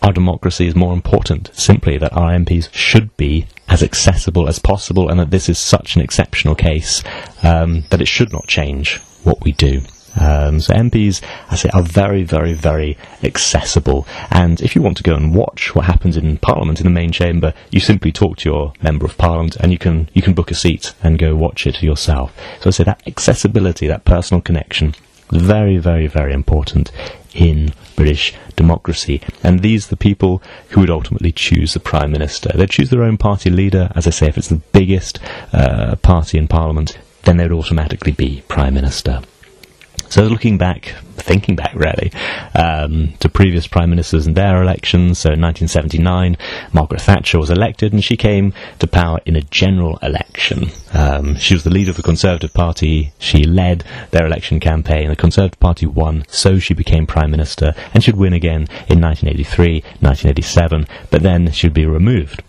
our 0.02 0.12
democracy 0.12 0.68
is 0.68 0.76
more 0.76 0.94
important 0.94 1.52
simply 1.54 1.98
that 2.00 2.14
our 2.14 2.32
MPs 2.32 2.74
should 2.74 3.16
be 3.18 3.46
as 3.70 3.82
accessible 3.82 4.50
as 4.50 4.60
possible, 4.60 5.10
and 5.10 5.20
that 5.20 5.32
this 5.32 5.48
is 5.48 5.58
such 5.58 5.96
an 5.96 6.02
exceptional 6.02 6.56
case 6.56 7.02
um, 7.44 7.84
that 7.92 8.02
it 8.02 8.08
should 8.08 8.34
not 8.34 8.48
change 8.48 9.00
what 9.24 9.42
we 9.42 9.54
do. 9.54 9.82
Um, 10.20 10.60
so 10.60 10.74
MPs, 10.74 11.22
I 11.50 11.56
say, 11.56 11.70
are 11.74 11.84
very, 11.84 12.24
very, 12.24 12.54
very 12.54 12.98
accessible. 13.24 14.06
And 14.30 14.62
if 14.62 14.76
you 14.76 14.82
want 14.82 14.98
to 14.98 15.04
go 15.04 15.16
and 15.16 15.34
watch 15.34 15.74
what 15.76 15.86
happens 15.86 16.18
in 16.18 16.38
Parliament 16.38 16.80
in 16.80 16.86
the 16.86 16.92
main 16.92 17.12
chamber, 17.12 17.54
you 17.72 17.80
simply 17.80 18.12
talk 18.12 18.38
to 18.38 18.50
your 18.50 18.74
member 18.82 19.06
of 19.06 19.18
Parliament, 19.18 19.56
and 19.58 19.72
you 19.72 19.78
can 19.78 20.10
you 20.14 20.22
can 20.22 20.34
book 20.34 20.52
a 20.52 20.56
seat 20.56 20.94
and 21.04 21.20
go 21.20 21.36
watch 21.36 21.66
it 21.68 21.82
yourself. 21.82 22.34
So 22.62 22.68
I 22.68 22.72
say 22.72 22.84
that 22.84 23.02
accessibility, 23.08 23.88
that 23.88 24.06
personal 24.06 24.42
connection, 24.42 24.96
is 25.32 25.42
very, 25.42 25.78
very, 25.78 26.08
very 26.08 26.34
important 26.34 26.92
in 27.34 27.74
British 27.96 28.34
democracy. 28.56 29.22
And 29.44 29.62
these 29.62 29.88
are 29.88 29.92
the 29.92 29.98
people 29.98 30.42
who 30.70 30.82
would 30.82 30.90
ultimately 30.90 31.32
choose 31.32 31.74
the 31.74 31.80
Prime 31.80 32.12
Minister. 32.12 32.52
They'd 32.54 32.70
choose 32.70 32.90
their 32.90 33.04
own 33.04 33.18
party 33.18 33.50
leader. 33.50 33.90
As 33.96 34.08
I 34.08 34.10
say, 34.10 34.28
if 34.28 34.38
it's 34.38 34.50
the 34.50 34.62
biggest 34.74 35.20
uh, 35.54 35.96
party 35.98 36.38
in 36.38 36.48
Parliament, 36.48 36.98
then 37.24 37.38
they 37.38 37.44
would 37.44 37.58
automatically 37.58 38.12
be 38.12 38.44
Prime 38.48 38.74
Minister. 38.74 39.22
So 40.12 40.24
looking 40.24 40.58
back, 40.58 40.94
thinking 41.16 41.56
back 41.56 41.74
really, 41.74 42.12
um, 42.54 43.14
to 43.22 43.30
previous 43.30 43.66
prime 43.66 43.90
ministers 43.90 44.28
and 44.28 44.36
their 44.36 44.62
elections, 44.62 45.20
so 45.20 45.32
in 45.32 45.40
1979, 45.40 46.36
Margaret 46.74 47.00
Thatcher 47.00 47.40
was 47.40 47.50
elected 47.50 47.94
and 47.94 48.04
she 48.04 48.18
came 48.18 48.54
to 48.80 48.88
power 48.88 49.22
in 49.26 49.38
a 49.38 49.42
general 49.42 49.98
election. 50.04 50.70
Um, 50.92 51.38
she 51.38 51.54
was 51.54 51.64
the 51.64 51.70
leader 51.70 51.92
of 51.92 51.96
the 51.96 52.04
Conservative 52.04 52.54
Party, 52.54 53.14
she 53.20 53.46
led 53.46 53.86
their 54.10 54.26
election 54.26 54.60
campaign, 54.60 55.08
the 55.08 55.16
Conservative 55.16 55.62
Party 55.62 55.86
won, 55.86 56.26
so 56.28 56.60
she 56.60 56.74
became 56.74 57.08
prime 57.08 57.32
minister, 57.32 57.74
and 57.94 58.04
she'd 58.04 58.18
win 58.18 58.34
again 58.34 58.68
in 58.90 59.00
1983, 59.00 59.76
1987, 60.02 60.88
but 61.10 61.24
then 61.24 61.50
she'd 61.54 61.74
be 61.74 61.86
removed 61.86 62.44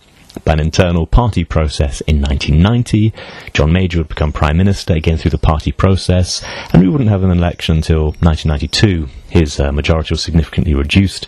by 0.45 0.55
an 0.55 0.61
internal 0.61 1.07
party 1.07 1.45
process 1.45 2.01
in 2.03 2.21
1990. 2.21 3.12
John 3.53 3.73
Major 3.73 3.99
would 3.99 4.09
become 4.09 4.33
Prime 4.33 4.57
Minister 4.57 4.95
again 4.95 5.17
through 5.17 5.31
the 5.31 5.39
party 5.39 5.73
process, 5.73 6.43
and 6.73 6.83
we 6.83 6.89
wouldn't 6.89 7.11
have 7.11 7.23
an 7.23 7.31
election 7.31 7.77
until 7.77 8.12
1992. 8.21 9.09
His 9.29 9.61
uh, 9.61 9.73
majority 9.73 10.15
was 10.15 10.23
significantly 10.23 10.75
reduced, 10.75 11.27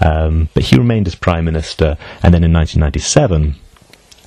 um, 0.00 0.48
but 0.54 0.64
he 0.64 0.76
remained 0.76 1.06
as 1.06 1.14
Prime 1.14 1.44
Minister, 1.44 1.96
and 2.22 2.34
then 2.34 2.44
in 2.44 2.52
1997, 2.52 3.56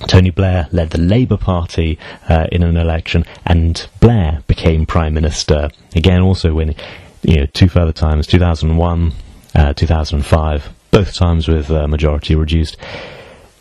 Tony 0.06 0.30
Blair 0.30 0.68
led 0.72 0.90
the 0.90 0.98
Labour 0.98 1.36
Party 1.36 1.98
uh, 2.28 2.46
in 2.50 2.62
an 2.62 2.76
election, 2.76 3.24
and 3.44 3.86
Blair 4.00 4.42
became 4.46 4.86
Prime 4.86 5.14
Minister, 5.14 5.70
again 5.94 6.22
also 6.22 6.54
winning 6.54 6.76
you 7.22 7.36
know, 7.36 7.46
two 7.46 7.68
further 7.68 7.92
times, 7.92 8.26
2001, 8.26 9.12
uh, 9.54 9.72
2005, 9.74 10.68
both 10.90 11.14
times 11.14 11.48
with 11.48 11.70
uh, 11.70 11.86
majority 11.86 12.34
reduced. 12.34 12.76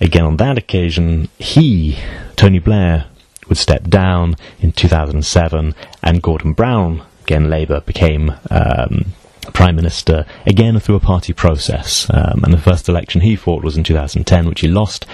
Again, 0.02 0.24
on 0.24 0.38
that 0.38 0.58
occasion, 0.58 1.30
he, 1.38 1.98
Tony 2.36 2.60
Blair, 2.60 3.06
would 3.48 3.58
step 3.58 3.84
down 3.84 4.36
in 4.60 4.72
2007, 4.72 5.76
and 6.04 6.22
Gordon 6.22 6.54
Brown, 6.54 7.04
again 7.24 7.50
Labour, 7.50 7.82
became 7.82 8.34
um, 8.50 9.06
Prime 9.54 9.76
Minister, 9.76 10.26
again 10.46 10.80
through 10.80 10.96
a 10.96 11.00
party 11.00 11.34
process. 11.34 12.08
Um, 12.14 12.44
and 12.44 12.54
the 12.54 12.58
first 12.58 12.88
election 12.88 13.22
he 13.22 13.36
fought 13.36 13.64
was 13.64 13.76
in 13.76 13.84
2010, 13.84 14.48
which 14.48 14.62
he 14.62 14.68
lost, 14.68 15.06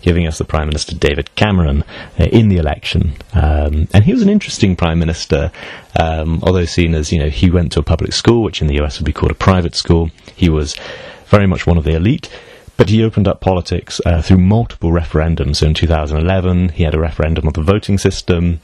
giving 0.00 0.26
us 0.26 0.38
the 0.38 0.44
Prime 0.44 0.66
Minister 0.66 0.96
David 0.96 1.34
Cameron 1.36 1.84
uh, 2.18 2.24
in 2.24 2.48
the 2.48 2.56
election. 2.56 3.14
Um, 3.34 3.88
and 3.92 4.04
he 4.04 4.12
was 4.12 4.22
an 4.22 4.28
interesting 4.28 4.74
Prime 4.74 4.98
Minister, 4.98 5.52
um, 5.98 6.40
although 6.42 6.64
seen 6.64 6.94
as, 6.94 7.12
you 7.12 7.18
know, 7.18 7.28
he 7.28 7.50
went 7.50 7.72
to 7.72 7.80
a 7.80 7.84
public 7.84 8.12
school, 8.12 8.42
which 8.42 8.60
in 8.60 8.66
the 8.66 8.82
US 8.82 8.98
would 8.98 9.06
be 9.06 9.12
called 9.12 9.32
a 9.32 9.36
private 9.36 9.74
school. 9.74 10.10
He 10.34 10.48
was 10.48 10.74
very 11.26 11.46
much 11.46 11.66
one 11.66 11.78
of 11.78 11.84
the 11.84 11.94
elite. 11.94 12.28
But 12.82 12.88
he 12.88 13.04
opened 13.04 13.28
up 13.28 13.40
politics 13.40 14.00
uh, 14.04 14.22
through 14.22 14.38
multiple 14.38 14.90
referendums. 14.90 15.58
So 15.58 15.68
in 15.68 15.74
2011, 15.74 16.70
he 16.70 16.82
had 16.82 16.96
a 16.96 16.98
referendum 16.98 17.46
on 17.46 17.52
the 17.52 17.62
voting 17.62 17.96
system. 17.96 18.60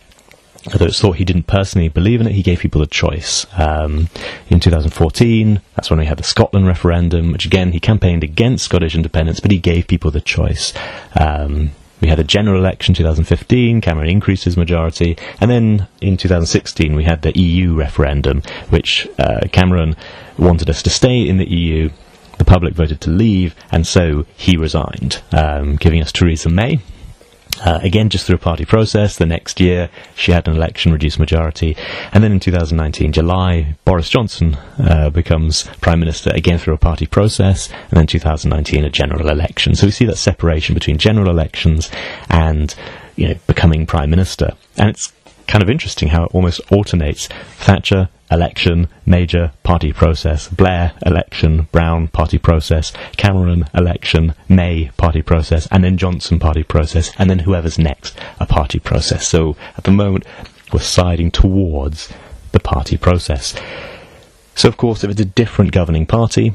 Although 0.72 0.86
it's 0.86 1.00
thought 1.00 1.18
he 1.18 1.24
didn't 1.24 1.46
personally 1.46 1.88
believe 1.88 2.20
in 2.20 2.26
it, 2.26 2.32
he 2.32 2.42
gave 2.42 2.58
people 2.58 2.82
a 2.82 2.88
choice. 2.88 3.46
Um, 3.56 4.08
in 4.50 4.58
2014, 4.58 5.60
that's 5.76 5.88
when 5.88 6.00
we 6.00 6.06
had 6.06 6.18
the 6.18 6.24
Scotland 6.24 6.66
referendum, 6.66 7.30
which 7.30 7.46
again, 7.46 7.70
he 7.70 7.78
campaigned 7.78 8.24
against 8.24 8.64
Scottish 8.64 8.96
independence, 8.96 9.38
but 9.38 9.52
he 9.52 9.58
gave 9.58 9.86
people 9.86 10.10
the 10.10 10.20
choice. 10.20 10.74
Um, 11.14 11.70
we 12.00 12.08
had 12.08 12.18
a 12.18 12.24
general 12.24 12.60
election 12.60 12.96
2015, 12.96 13.80
Cameron 13.80 14.10
increased 14.10 14.42
his 14.42 14.56
majority, 14.56 15.16
and 15.40 15.48
then 15.48 15.86
in 16.00 16.16
2016 16.16 16.96
we 16.96 17.04
had 17.04 17.22
the 17.22 17.38
EU 17.38 17.76
referendum, 17.76 18.42
which 18.70 19.06
uh, 19.20 19.46
Cameron 19.52 19.94
wanted 20.36 20.68
us 20.68 20.82
to 20.82 20.90
stay 20.90 21.20
in 21.20 21.38
the 21.38 21.48
EU, 21.48 21.90
the 22.38 22.44
public 22.44 22.74
voted 22.74 23.00
to 23.02 23.10
leave, 23.10 23.54
and 23.70 23.86
so 23.86 24.26
he 24.36 24.56
resigned, 24.56 25.22
um, 25.32 25.76
giving 25.76 26.00
us 26.00 26.12
Theresa 26.12 26.48
May. 26.48 26.80
Uh, 27.64 27.80
again, 27.82 28.08
just 28.08 28.24
through 28.24 28.36
a 28.36 28.38
party 28.38 28.64
process. 28.64 29.16
The 29.16 29.26
next 29.26 29.58
year, 29.58 29.90
she 30.14 30.30
had 30.30 30.46
an 30.46 30.54
election, 30.54 30.92
reduced 30.92 31.18
majority, 31.18 31.76
and 32.12 32.22
then 32.22 32.30
in 32.30 32.38
2019, 32.38 33.12
July, 33.12 33.74
Boris 33.84 34.08
Johnson 34.08 34.54
uh, 34.78 35.10
becomes 35.10 35.64
prime 35.80 35.98
minister 35.98 36.30
again 36.34 36.58
through 36.58 36.74
a 36.74 36.78
party 36.78 37.06
process, 37.06 37.68
and 37.90 37.98
then 37.98 38.06
2019, 38.06 38.84
a 38.84 38.90
general 38.90 39.28
election. 39.28 39.74
So 39.74 39.88
we 39.88 39.90
see 39.90 40.04
that 40.04 40.18
separation 40.18 40.74
between 40.74 40.98
general 40.98 41.28
elections 41.30 41.90
and 42.30 42.72
you 43.16 43.28
know 43.28 43.34
becoming 43.48 43.86
prime 43.86 44.10
minister, 44.10 44.52
and 44.76 44.90
it's 44.90 45.12
kind 45.48 45.62
of 45.62 45.70
interesting 45.70 46.08
how 46.08 46.24
it 46.24 46.30
almost 46.34 46.60
alternates 46.70 47.26
Thatcher, 47.56 48.08
election, 48.30 48.88
Major, 49.06 49.52
party 49.62 49.92
process, 49.92 50.48
Blair, 50.48 50.92
election, 51.04 51.68
Brown, 51.72 52.08
party 52.08 52.38
process, 52.38 52.92
Cameron, 53.16 53.64
election, 53.74 54.34
May, 54.48 54.90
party 54.96 55.22
process, 55.22 55.66
and 55.70 55.84
then 55.84 55.96
Johnson, 55.96 56.38
party 56.38 56.62
process, 56.62 57.12
and 57.18 57.30
then 57.30 57.40
whoever's 57.40 57.78
next, 57.78 58.18
a 58.38 58.46
party 58.46 58.78
process. 58.78 59.26
So 59.26 59.56
at 59.76 59.84
the 59.84 59.90
moment, 59.90 60.24
we're 60.72 60.80
siding 60.80 61.30
towards 61.30 62.12
the 62.52 62.60
party 62.60 62.96
process. 62.96 63.54
So, 64.54 64.68
of 64.68 64.76
course, 64.76 65.04
if 65.04 65.10
it's 65.10 65.20
a 65.20 65.24
different 65.24 65.72
governing 65.72 66.06
party, 66.06 66.52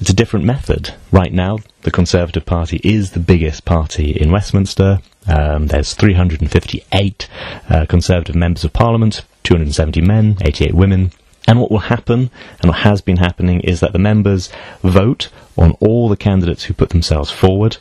it's 0.00 0.10
a 0.10 0.14
different 0.14 0.44
method. 0.44 0.94
Right 1.10 1.32
now, 1.32 1.58
the 1.82 1.90
Conservative 1.90 2.46
Party 2.46 2.80
is 2.84 3.12
the 3.12 3.20
biggest 3.20 3.64
party 3.64 4.12
in 4.12 4.30
Westminster. 4.30 5.00
Um, 5.26 5.66
there's 5.66 5.94
358 5.94 7.28
uh, 7.68 7.86
Conservative 7.86 8.36
members 8.36 8.64
of 8.64 8.72
Parliament, 8.72 9.24
270 9.46 10.00
men, 10.00 10.36
88 10.40 10.74
women. 10.74 11.12
And 11.46 11.60
what 11.60 11.70
will 11.70 11.78
happen, 11.78 12.30
and 12.60 12.70
what 12.70 12.80
has 12.80 13.00
been 13.00 13.18
happening, 13.18 13.60
is 13.60 13.78
that 13.78 13.92
the 13.92 13.98
members 14.00 14.50
vote 14.82 15.28
on 15.56 15.70
all 15.78 16.08
the 16.08 16.16
candidates 16.16 16.64
who 16.64 16.74
put 16.74 16.90
themselves 16.90 17.30
forward. 17.30 17.76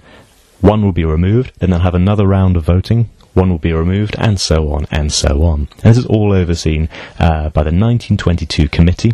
One 0.62 0.84
will 0.84 0.92
be 0.92 1.06
removed, 1.06 1.54
then 1.58 1.72
they'll 1.72 1.80
have 1.80 1.96
another 1.96 2.28
round 2.28 2.56
of 2.56 2.66
voting. 2.66 3.10
One 3.34 3.50
will 3.50 3.58
be 3.58 3.74
removed, 3.74 4.16
and 4.20 4.40
so 4.40 4.72
on, 4.74 4.86
and 4.92 5.12
so 5.12 5.42
on. 5.42 5.68
And 5.84 5.90
this 5.90 5.98
is 5.98 6.06
all 6.06 6.32
overseen 6.32 6.88
uh, 7.18 7.50
by 7.50 7.64
the 7.64 7.74
1922 7.74 8.70
committee 8.70 9.14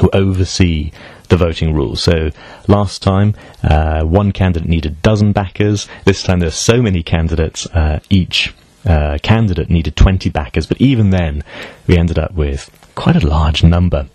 who 0.00 0.08
oversee 0.14 0.90
the 1.28 1.36
voting 1.36 1.74
rules. 1.74 2.02
So 2.02 2.30
last 2.66 3.02
time, 3.02 3.34
uh, 3.62 4.04
one 4.04 4.32
candidate 4.32 4.68
needed 4.68 4.92
a 4.92 4.94
dozen 4.96 5.32
backers. 5.32 5.86
This 6.06 6.22
time 6.22 6.38
there 6.38 6.48
are 6.48 6.52
so 6.52 6.80
many 6.80 7.02
candidates, 7.02 7.66
uh, 7.66 8.00
each 8.08 8.54
uh, 8.88 9.18
candidate 9.22 9.70
needed 9.70 9.96
20 9.96 10.30
backers. 10.30 10.66
But 10.66 10.80
even 10.80 11.10
then, 11.10 11.44
we 11.86 11.96
ended 11.96 12.18
up 12.18 12.34
with 12.34 12.70
quite 12.94 13.22
a 13.22 13.26
large 13.26 13.62
number. 13.62 14.08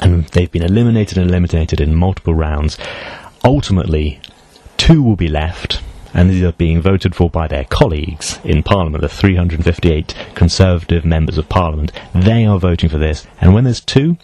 And 0.00 0.24
they've 0.28 0.50
been 0.50 0.62
eliminated 0.62 1.18
and 1.18 1.28
eliminated 1.28 1.80
in 1.80 1.94
multiple 1.94 2.34
rounds. 2.34 2.78
Ultimately, 3.44 4.20
two 4.76 5.02
will 5.02 5.16
be 5.16 5.28
left, 5.28 5.82
and 6.14 6.30
these 6.30 6.42
are 6.42 6.52
being 6.52 6.80
voted 6.80 7.14
for 7.14 7.30
by 7.30 7.46
their 7.46 7.64
colleagues 7.64 8.38
in 8.44 8.62
Parliament, 8.62 9.02
the 9.02 9.08
358 9.08 10.14
Conservative 10.34 11.04
members 11.04 11.38
of 11.38 11.48
Parliament. 11.48 11.92
They 12.14 12.44
are 12.44 12.58
voting 12.58 12.88
for 12.88 12.98
this, 12.98 13.26
and 13.40 13.54
when 13.54 13.64
there's 13.64 13.80
two, 13.80 14.16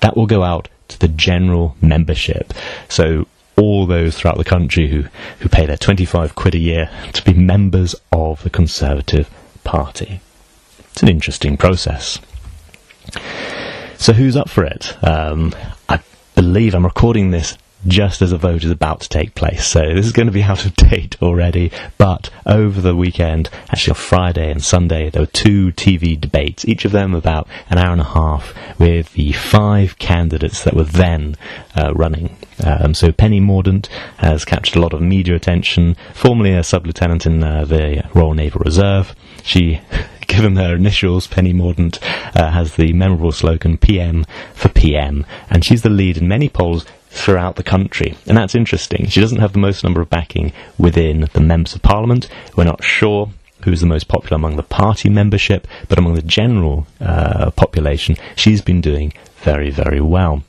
that 0.00 0.16
will 0.16 0.26
go 0.26 0.42
out 0.42 0.68
to 0.88 0.98
the 0.98 1.08
general 1.08 1.76
membership. 1.80 2.52
So 2.88 3.26
all 3.58 3.86
those 3.86 4.16
throughout 4.16 4.38
the 4.38 4.44
country 4.44 4.88
who, 4.88 5.04
who 5.40 5.48
pay 5.48 5.66
their 5.66 5.76
25 5.76 6.34
quid 6.34 6.54
a 6.54 6.58
year 6.58 6.90
to 7.12 7.22
be 7.24 7.32
members 7.34 7.94
of 8.12 8.42
the 8.42 8.50
Conservative 8.50 9.28
Party. 9.64 10.20
It's 10.92 11.02
an 11.02 11.08
interesting 11.08 11.56
process. 11.56 12.18
So 13.96 14.12
who's 14.12 14.36
up 14.36 14.48
for 14.48 14.64
it? 14.64 14.96
Um, 15.04 15.54
I 15.88 16.00
believe 16.34 16.74
I'm 16.74 16.84
recording 16.84 17.30
this 17.30 17.56
just 17.86 18.22
as 18.22 18.32
a 18.32 18.38
vote 18.38 18.64
is 18.64 18.70
about 18.70 19.00
to 19.00 19.08
take 19.08 19.34
place. 19.34 19.66
So 19.66 19.80
this 19.94 20.06
is 20.06 20.12
going 20.12 20.26
to 20.26 20.32
be 20.32 20.42
out 20.42 20.64
of 20.64 20.74
date 20.76 21.16
already. 21.22 21.70
But 21.96 22.30
over 22.46 22.80
the 22.80 22.96
weekend, 22.96 23.48
actually 23.70 23.92
on 23.92 23.96
Friday 23.96 24.50
and 24.50 24.62
Sunday, 24.62 25.10
there 25.10 25.22
were 25.22 25.26
two 25.26 25.72
TV 25.72 26.20
debates, 26.20 26.64
each 26.66 26.84
of 26.84 26.92
them 26.92 27.14
about 27.14 27.48
an 27.70 27.78
hour 27.78 27.92
and 27.92 28.00
a 28.00 28.04
half, 28.04 28.54
with 28.78 29.12
the 29.12 29.32
five 29.32 29.98
candidates 29.98 30.64
that 30.64 30.74
were 30.74 30.84
then 30.84 31.36
uh, 31.76 31.92
running. 31.94 32.36
Um, 32.64 32.94
so 32.94 33.12
Penny 33.12 33.40
Mordaunt 33.40 33.86
has 34.18 34.44
captured 34.44 34.76
a 34.76 34.82
lot 34.82 34.92
of 34.92 35.00
media 35.00 35.34
attention, 35.36 35.96
formerly 36.12 36.52
a 36.52 36.64
sub-lieutenant 36.64 37.26
in 37.26 37.42
uh, 37.42 37.64
the 37.64 38.04
Royal 38.14 38.34
Naval 38.34 38.62
Reserve. 38.64 39.14
She 39.44 39.80
given 40.28 40.54
her 40.56 40.76
initials, 40.76 41.26
Penny 41.26 41.52
Mordaunt 41.52 41.98
uh, 42.36 42.52
has 42.52 42.76
the 42.76 42.92
memorable 42.92 43.32
slogan 43.32 43.76
PM 43.76 44.24
for 44.54 44.68
PM, 44.68 45.26
and 45.50 45.64
she's 45.64 45.82
the 45.82 45.90
lead 45.90 46.16
in 46.16 46.28
many 46.28 46.48
polls 46.48 46.86
throughout 47.10 47.56
the 47.56 47.62
country. 47.64 48.16
And 48.26 48.36
that's 48.36 48.54
interesting. 48.54 49.08
She 49.08 49.20
doesn't 49.20 49.40
have 49.40 49.52
the 49.52 49.58
most 49.58 49.82
number 49.82 50.00
of 50.00 50.10
backing 50.10 50.52
within 50.78 51.28
the 51.32 51.40
members 51.40 51.74
of 51.74 51.82
parliament. 51.82 52.28
We're 52.54 52.64
not 52.64 52.84
sure 52.84 53.30
who's 53.64 53.80
the 53.80 53.86
most 53.86 54.06
popular 54.06 54.36
among 54.36 54.56
the 54.56 54.62
party 54.62 55.08
membership, 55.08 55.66
but 55.88 55.98
among 55.98 56.14
the 56.14 56.22
general 56.22 56.86
uh, 57.00 57.50
population, 57.52 58.16
she's 58.36 58.62
been 58.62 58.80
doing 58.80 59.12
very, 59.42 59.70
very 59.70 60.00
well. 60.00 60.44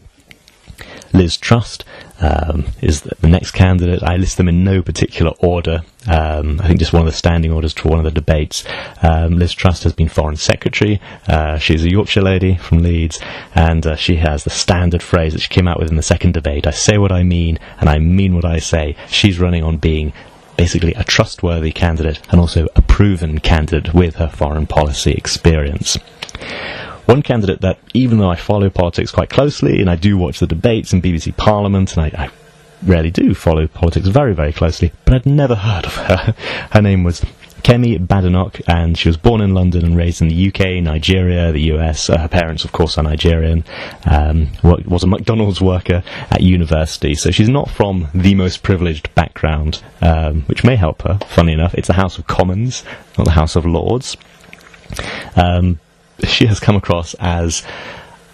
Liz 1.13 1.37
Truss 1.37 1.79
um, 2.21 2.65
is 2.81 3.01
the, 3.01 3.27
next 3.27 3.51
candidate. 3.51 4.03
I 4.03 4.17
list 4.17 4.37
them 4.37 4.49
in 4.49 4.63
no 4.63 4.81
particular 4.81 5.31
order. 5.39 5.81
Um, 6.07 6.59
I 6.61 6.67
think 6.67 6.79
just 6.79 6.93
one 6.93 7.01
of 7.01 7.05
the 7.05 7.17
standing 7.17 7.51
orders 7.51 7.73
for 7.73 7.89
one 7.89 7.99
of 7.99 8.05
the 8.05 8.11
debates. 8.11 8.63
Um, 9.01 9.37
Liz 9.37 9.53
Truss 9.53 9.83
has 9.83 9.93
been 9.93 10.09
Foreign 10.09 10.35
Secretary. 10.35 10.99
Uh, 11.27 11.57
she's 11.57 11.83
a 11.83 11.89
Yorkshire 11.89 12.21
lady 12.21 12.55
from 12.55 12.83
Leeds, 12.83 13.19
and 13.55 13.85
uh, 13.85 13.95
she 13.95 14.17
has 14.17 14.43
the 14.43 14.49
standard 14.49 15.03
phrase 15.03 15.33
that 15.33 15.41
she 15.41 15.49
came 15.49 15.67
out 15.67 15.79
with 15.79 15.89
in 15.89 15.95
the 15.95 16.03
second 16.03 16.33
debate 16.33 16.65
I 16.65 16.71
say 16.71 16.97
what 16.97 17.11
I 17.11 17.23
mean, 17.23 17.59
and 17.79 17.89
I 17.89 17.99
mean 17.99 18.35
what 18.35 18.45
I 18.45 18.59
say. 18.59 18.95
She's 19.07 19.39
running 19.39 19.63
on 19.63 19.77
being 19.77 20.13
basically 20.57 20.93
a 20.95 21.03
trustworthy 21.03 21.71
candidate 21.71 22.19
and 22.29 22.39
also 22.39 22.67
a 22.75 22.81
proven 22.81 23.39
candidate 23.39 23.93
with 23.93 24.15
her 24.15 24.27
foreign 24.27 24.67
policy 24.67 25.11
experience. 25.13 25.97
One 27.09 27.23
candidate 27.23 27.61
that, 27.61 27.79
even 27.95 28.19
though 28.19 28.29
I 28.29 28.35
follow 28.35 28.69
politics 28.69 29.09
quite 29.09 29.31
closely 29.31 29.81
and 29.81 29.89
I 29.89 29.95
do 29.95 30.15
watch 30.15 30.39
the 30.39 30.45
debates 30.45 30.93
in 30.93 31.01
BBC 31.01 31.35
Parliament, 31.35 31.97
and 31.97 32.05
I, 32.05 32.25
I 32.25 32.29
rarely 32.83 33.09
do 33.09 33.33
follow 33.33 33.65
politics 33.65 34.07
very, 34.07 34.35
very 34.35 34.53
closely, 34.53 34.91
but 35.05 35.15
I'd 35.15 35.25
never 35.25 35.55
heard 35.55 35.85
of 35.87 35.95
her. 35.95 36.35
Her 36.71 36.81
name 36.83 37.03
was 37.03 37.21
Kemi 37.63 37.97
Badenoch, 37.97 38.61
and 38.67 38.95
she 38.95 39.09
was 39.09 39.17
born 39.17 39.41
in 39.41 39.55
London 39.55 39.85
and 39.85 39.97
raised 39.97 40.21
in 40.21 40.27
the 40.27 40.49
UK, 40.49 40.83
Nigeria, 40.83 41.51
the 41.51 41.73
US. 41.73 42.11
Uh, 42.11 42.19
her 42.19 42.27
parents, 42.27 42.63
of 42.63 42.73
course, 42.73 42.95
are 42.99 43.03
Nigerian. 43.03 43.65
Um, 44.05 44.51
was 44.61 45.03
a 45.03 45.07
McDonald's 45.07 45.59
worker 45.59 46.03
at 46.29 46.41
university, 46.41 47.15
so 47.15 47.31
she's 47.31 47.49
not 47.49 47.71
from 47.71 48.07
the 48.13 48.35
most 48.35 48.61
privileged 48.61 49.15
background, 49.15 49.81
um, 50.03 50.43
which 50.43 50.63
may 50.63 50.75
help 50.75 51.01
her. 51.01 51.17
Funny 51.27 51.53
enough, 51.53 51.73
it's 51.73 51.87
the 51.87 51.93
House 51.93 52.19
of 52.19 52.27
Commons, 52.27 52.83
not 53.17 53.23
the 53.23 53.31
House 53.31 53.55
of 53.55 53.65
Lords. 53.65 54.15
Um, 55.35 55.79
she 56.25 56.45
has 56.47 56.59
come 56.59 56.75
across 56.75 57.13
as 57.15 57.63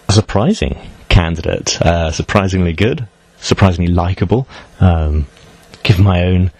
a 0.08 0.12
surprising 0.12 0.78
candidate, 1.08 1.80
uh, 1.80 2.10
surprisingly 2.10 2.72
good, 2.72 3.06
surprisingly 3.38 3.92
likable. 3.92 4.46
Um, 4.80 5.26
give 5.82 5.98
my 5.98 6.24
own 6.24 6.50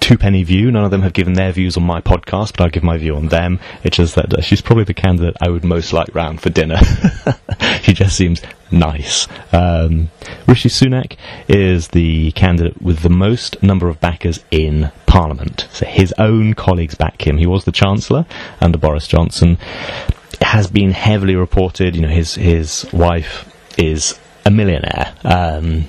two 0.00 0.16
penny 0.16 0.44
view. 0.44 0.70
None 0.70 0.84
of 0.84 0.92
them 0.92 1.02
have 1.02 1.12
given 1.12 1.32
their 1.32 1.50
views 1.50 1.76
on 1.76 1.82
my 1.82 2.00
podcast, 2.00 2.52
but 2.52 2.60
I'll 2.60 2.70
give 2.70 2.84
my 2.84 2.96
view 2.96 3.16
on 3.16 3.26
them. 3.28 3.58
It's 3.82 3.96
just 3.96 4.14
that 4.14 4.32
uh, 4.32 4.40
she's 4.40 4.60
probably 4.60 4.84
the 4.84 4.94
candidate 4.94 5.36
I 5.40 5.48
would 5.48 5.64
most 5.64 5.92
like 5.92 6.14
round 6.14 6.40
for 6.40 6.50
dinner. 6.50 6.78
she 7.82 7.92
just 7.92 8.16
seems 8.16 8.40
nice. 8.70 9.26
Um, 9.52 10.10
Rishi 10.46 10.68
Sunak 10.68 11.16
is 11.48 11.88
the 11.88 12.30
candidate 12.32 12.80
with 12.80 13.00
the 13.00 13.10
most 13.10 13.60
number 13.64 13.88
of 13.88 14.00
backers 14.00 14.44
in 14.52 14.92
Parliament. 15.06 15.66
So 15.72 15.86
his 15.86 16.14
own 16.18 16.54
colleagues 16.54 16.94
back 16.94 17.26
him. 17.26 17.38
He 17.38 17.46
was 17.46 17.64
the 17.64 17.72
Chancellor 17.72 18.26
under 18.60 18.78
Boris 18.78 19.08
Johnson 19.08 19.58
has 20.42 20.66
been 20.68 20.90
heavily 20.90 21.36
reported. 21.36 21.94
You 21.96 22.02
know, 22.02 22.08
his 22.08 22.34
his 22.34 22.86
wife 22.92 23.52
is 23.78 24.18
a 24.44 24.50
millionaire. 24.50 25.14
Um, 25.24 25.88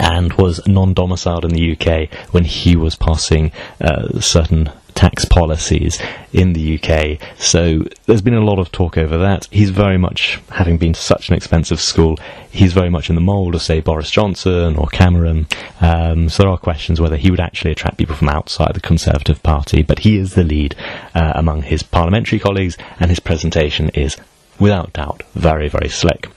and 0.00 0.32
was 0.32 0.66
non-domiciled 0.66 1.44
in 1.44 1.52
the 1.52 1.72
UK 1.72 2.12
when 2.32 2.44
he 2.44 2.74
was 2.74 2.96
passing 2.96 3.52
uh, 3.80 4.18
certain 4.20 4.68
tax 4.94 5.24
policies 5.24 6.00
in 6.32 6.52
the 6.52 6.78
UK. 6.78 7.20
So 7.38 7.84
there's 8.06 8.22
been 8.22 8.34
a 8.34 8.44
lot 8.44 8.58
of 8.58 8.72
talk 8.72 8.96
over 8.96 9.18
that. 9.18 9.48
He's 9.50 9.70
very 9.70 9.98
much, 9.98 10.40
having 10.50 10.78
been 10.78 10.94
such 10.94 11.28
an 11.28 11.34
expensive 11.34 11.80
school, 11.80 12.18
he's 12.50 12.72
very 12.72 12.90
much 12.90 13.08
in 13.08 13.14
the 13.14 13.20
mould 13.20 13.54
of, 13.54 13.62
say, 13.62 13.80
Boris 13.80 14.10
Johnson 14.10 14.76
or 14.76 14.86
Cameron. 14.88 15.46
Um, 15.80 16.28
so 16.28 16.42
there 16.42 16.52
are 16.52 16.58
questions 16.58 17.00
whether 17.00 17.16
he 17.16 17.30
would 17.30 17.40
actually 17.40 17.72
attract 17.72 17.98
people 17.98 18.16
from 18.16 18.28
outside 18.28 18.74
the 18.74 18.80
Conservative 18.80 19.42
Party, 19.42 19.82
but 19.82 20.00
he 20.00 20.18
is 20.18 20.34
the 20.34 20.44
lead 20.44 20.74
uh, 21.14 21.32
among 21.34 21.62
his 21.62 21.82
parliamentary 21.82 22.38
colleagues, 22.38 22.76
and 23.00 23.10
his 23.10 23.20
presentation 23.20 23.88
is, 23.90 24.16
without 24.58 24.92
doubt, 24.92 25.22
very, 25.34 25.68
very 25.68 25.88
slick. 25.88 26.28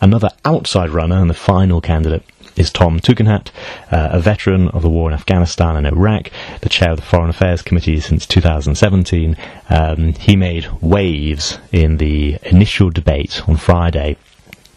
Another 0.00 0.28
outside 0.44 0.90
runner 0.90 1.16
and 1.16 1.30
the 1.30 1.34
final 1.34 1.80
candidate 1.80 2.24
is 2.56 2.70
Tom 2.70 3.00
Tugendhat, 3.00 3.50
uh, 3.90 4.10
a 4.12 4.20
veteran 4.20 4.68
of 4.68 4.82
the 4.82 4.88
war 4.88 5.08
in 5.08 5.14
Afghanistan 5.14 5.76
and 5.76 5.86
Iraq, 5.86 6.30
the 6.60 6.68
chair 6.68 6.92
of 6.92 6.96
the 6.96 7.02
Foreign 7.02 7.30
Affairs 7.30 7.62
Committee 7.62 8.00
since 8.00 8.26
2017. 8.26 9.36
Um, 9.70 10.12
he 10.14 10.36
made 10.36 10.68
waves 10.80 11.58
in 11.72 11.96
the 11.96 12.38
initial 12.42 12.90
debate 12.90 13.42
on 13.48 13.56
Friday 13.56 14.16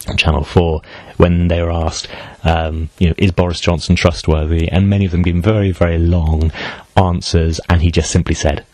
on 0.08 0.18
Channel 0.18 0.44
4 0.44 0.82
when 1.18 1.48
they 1.48 1.62
were 1.62 1.72
asked, 1.72 2.08
um, 2.44 2.90
you 2.98 3.08
know, 3.10 3.16
is 3.18 3.32
Boris 3.32 3.60
Johnson 3.60 3.96
trustworthy? 3.96 4.70
And 4.70 4.90
many 4.90 5.06
of 5.06 5.12
them 5.12 5.22
gave 5.22 5.36
very, 5.36 5.72
very 5.72 5.98
long 5.98 6.52
answers, 6.96 7.60
and 7.70 7.82
he 7.82 7.92
just 7.92 8.12
simply 8.12 8.36
said, 8.36 8.66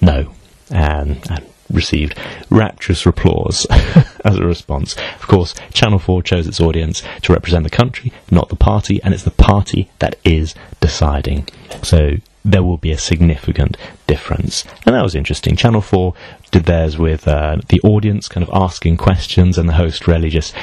no. 0.00 0.32
and 0.70 1.48
received 1.70 2.18
rapturous 2.50 3.04
applause 3.06 3.66
as 4.24 4.36
a 4.36 4.46
response. 4.46 4.96
Of 5.16 5.26
course, 5.26 5.54
Channel 5.72 5.98
4 5.98 6.22
chose 6.22 6.46
its 6.46 6.60
audience 6.60 7.02
to 7.22 7.32
represent 7.32 7.64
the 7.64 7.70
country, 7.70 8.12
not 8.30 8.48
the 8.48 8.56
party, 8.56 9.00
and 9.02 9.14
it's 9.14 9.22
the 9.22 9.30
party 9.30 9.90
that 9.98 10.16
is 10.24 10.54
deciding. 10.80 11.48
So 11.82 12.16
there 12.44 12.62
will 12.62 12.78
be 12.78 12.92
a 12.92 12.98
significant 12.98 13.76
difference. 14.06 14.64
And 14.86 14.94
that 14.94 15.02
was 15.02 15.14
interesting. 15.14 15.56
Channel 15.56 15.80
4 15.80 16.14
did 16.50 16.64
theirs 16.64 16.96
with 16.96 17.28
uh, 17.28 17.58
the 17.68 17.80
audience 17.82 18.28
kind 18.28 18.46
of 18.46 18.50
asking 18.54 18.96
questions 18.96 19.58
and 19.58 19.68
the 19.68 19.74
host 19.74 20.06
really 20.06 20.30
just 20.30 20.54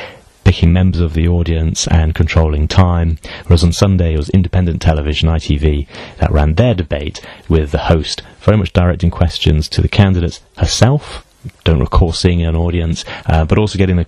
picking 0.45 0.71
members 0.71 1.01
of 1.01 1.13
the 1.13 1.27
audience 1.27 1.87
and 1.87 2.15
controlling 2.15 2.67
time. 2.67 3.17
Whereas 3.47 3.63
on 3.63 3.73
Sunday 3.73 4.13
it 4.13 4.17
was 4.17 4.29
independent 4.29 4.81
television, 4.81 5.27
ITV, 5.27 5.87
that 6.17 6.31
ran 6.31 6.53
their 6.53 6.75
debate 6.75 7.19
with 7.49 7.71
the 7.71 7.79
host 7.79 8.21
very 8.45 8.57
much 8.57 8.73
directing 8.73 9.11
questions 9.11 9.67
to 9.69 9.81
the 9.81 9.89
candidates 9.89 10.41
herself. 10.57 11.25
Don't 11.63 11.79
recall 11.79 12.13
seeing 12.13 12.41
an 12.43 12.55
audience, 12.55 13.03
uh, 13.25 13.45
but 13.45 13.57
also 13.57 13.77
getting 13.77 13.97
the 13.97 14.07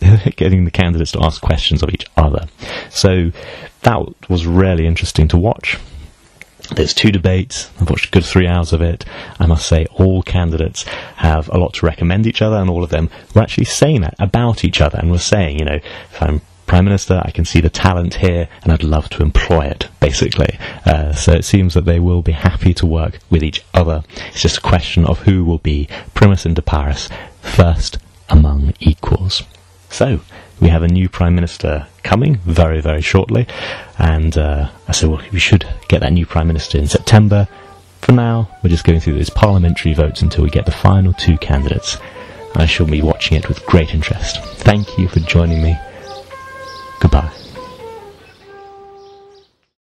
getting 0.36 0.64
the 0.64 0.70
candidates 0.70 1.12
to 1.12 1.22
ask 1.22 1.42
questions 1.42 1.82
of 1.82 1.90
each 1.90 2.06
other. 2.16 2.46
So 2.90 3.32
that 3.82 4.30
was 4.30 4.46
really 4.46 4.86
interesting 4.86 5.28
to 5.28 5.36
watch. 5.36 5.78
There's 6.74 6.94
two 6.94 7.10
debates. 7.10 7.70
I've 7.80 7.90
watched 7.90 8.06
a 8.06 8.10
good 8.10 8.24
three 8.24 8.46
hours 8.46 8.72
of 8.72 8.80
it. 8.80 9.04
I 9.40 9.46
must 9.46 9.66
say, 9.66 9.86
all 9.92 10.22
candidates 10.22 10.84
have 11.16 11.48
a 11.48 11.58
lot 11.58 11.74
to 11.74 11.86
recommend 11.86 12.26
each 12.26 12.42
other, 12.42 12.56
and 12.56 12.70
all 12.70 12.84
of 12.84 12.90
them 12.90 13.10
were 13.34 13.42
actually 13.42 13.64
saying 13.64 14.02
that 14.02 14.14
about 14.20 14.64
each 14.64 14.80
other 14.80 14.98
and 14.98 15.10
were 15.10 15.18
saying, 15.18 15.58
you 15.58 15.64
know, 15.64 15.74
if 15.74 16.22
I'm 16.22 16.40
Prime 16.70 16.84
Minister, 16.84 17.20
I 17.24 17.32
can 17.32 17.44
see 17.44 17.60
the 17.60 17.68
talent 17.68 18.14
here, 18.14 18.48
and 18.62 18.72
I'd 18.72 18.84
love 18.84 19.08
to 19.10 19.22
employ 19.22 19.62
it, 19.62 19.88
basically. 19.98 20.56
Uh, 20.86 21.12
so 21.12 21.32
it 21.32 21.44
seems 21.44 21.74
that 21.74 21.84
they 21.84 21.98
will 21.98 22.22
be 22.22 22.30
happy 22.30 22.72
to 22.74 22.86
work 22.86 23.18
with 23.28 23.42
each 23.42 23.64
other. 23.74 24.04
It's 24.28 24.42
just 24.42 24.58
a 24.58 24.60
question 24.60 25.04
of 25.04 25.18
who 25.22 25.44
will 25.44 25.58
be 25.58 25.88
Primus 26.14 26.46
inter 26.46 26.62
pares 26.62 27.08
first 27.42 27.98
among 28.28 28.72
equals. 28.78 29.42
So, 29.88 30.20
we 30.60 30.68
have 30.68 30.84
a 30.84 30.88
new 30.88 31.08
Prime 31.08 31.34
Minister 31.34 31.88
coming 32.04 32.36
very, 32.36 32.80
very 32.80 33.02
shortly, 33.02 33.48
and 33.98 34.38
uh, 34.38 34.70
I 34.86 34.92
said, 34.92 35.08
well, 35.08 35.22
we 35.32 35.40
should 35.40 35.66
get 35.88 36.02
that 36.02 36.12
new 36.12 36.24
Prime 36.24 36.46
Minister 36.46 36.78
in 36.78 36.86
September. 36.86 37.48
For 38.00 38.12
now, 38.12 38.48
we're 38.62 38.70
just 38.70 38.84
going 38.84 39.00
through 39.00 39.14
those 39.14 39.28
parliamentary 39.28 39.92
votes 39.92 40.22
until 40.22 40.44
we 40.44 40.50
get 40.50 40.66
the 40.66 40.70
final 40.70 41.14
two 41.14 41.36
candidates. 41.38 41.98
I 42.54 42.66
shall 42.66 42.86
be 42.86 43.02
watching 43.02 43.36
it 43.36 43.48
with 43.48 43.66
great 43.66 43.92
interest. 43.92 44.40
Thank 44.58 44.98
you 44.98 45.08
for 45.08 45.18
joining 45.18 45.64
me. 45.64 45.76
Goodbye. 47.00 47.49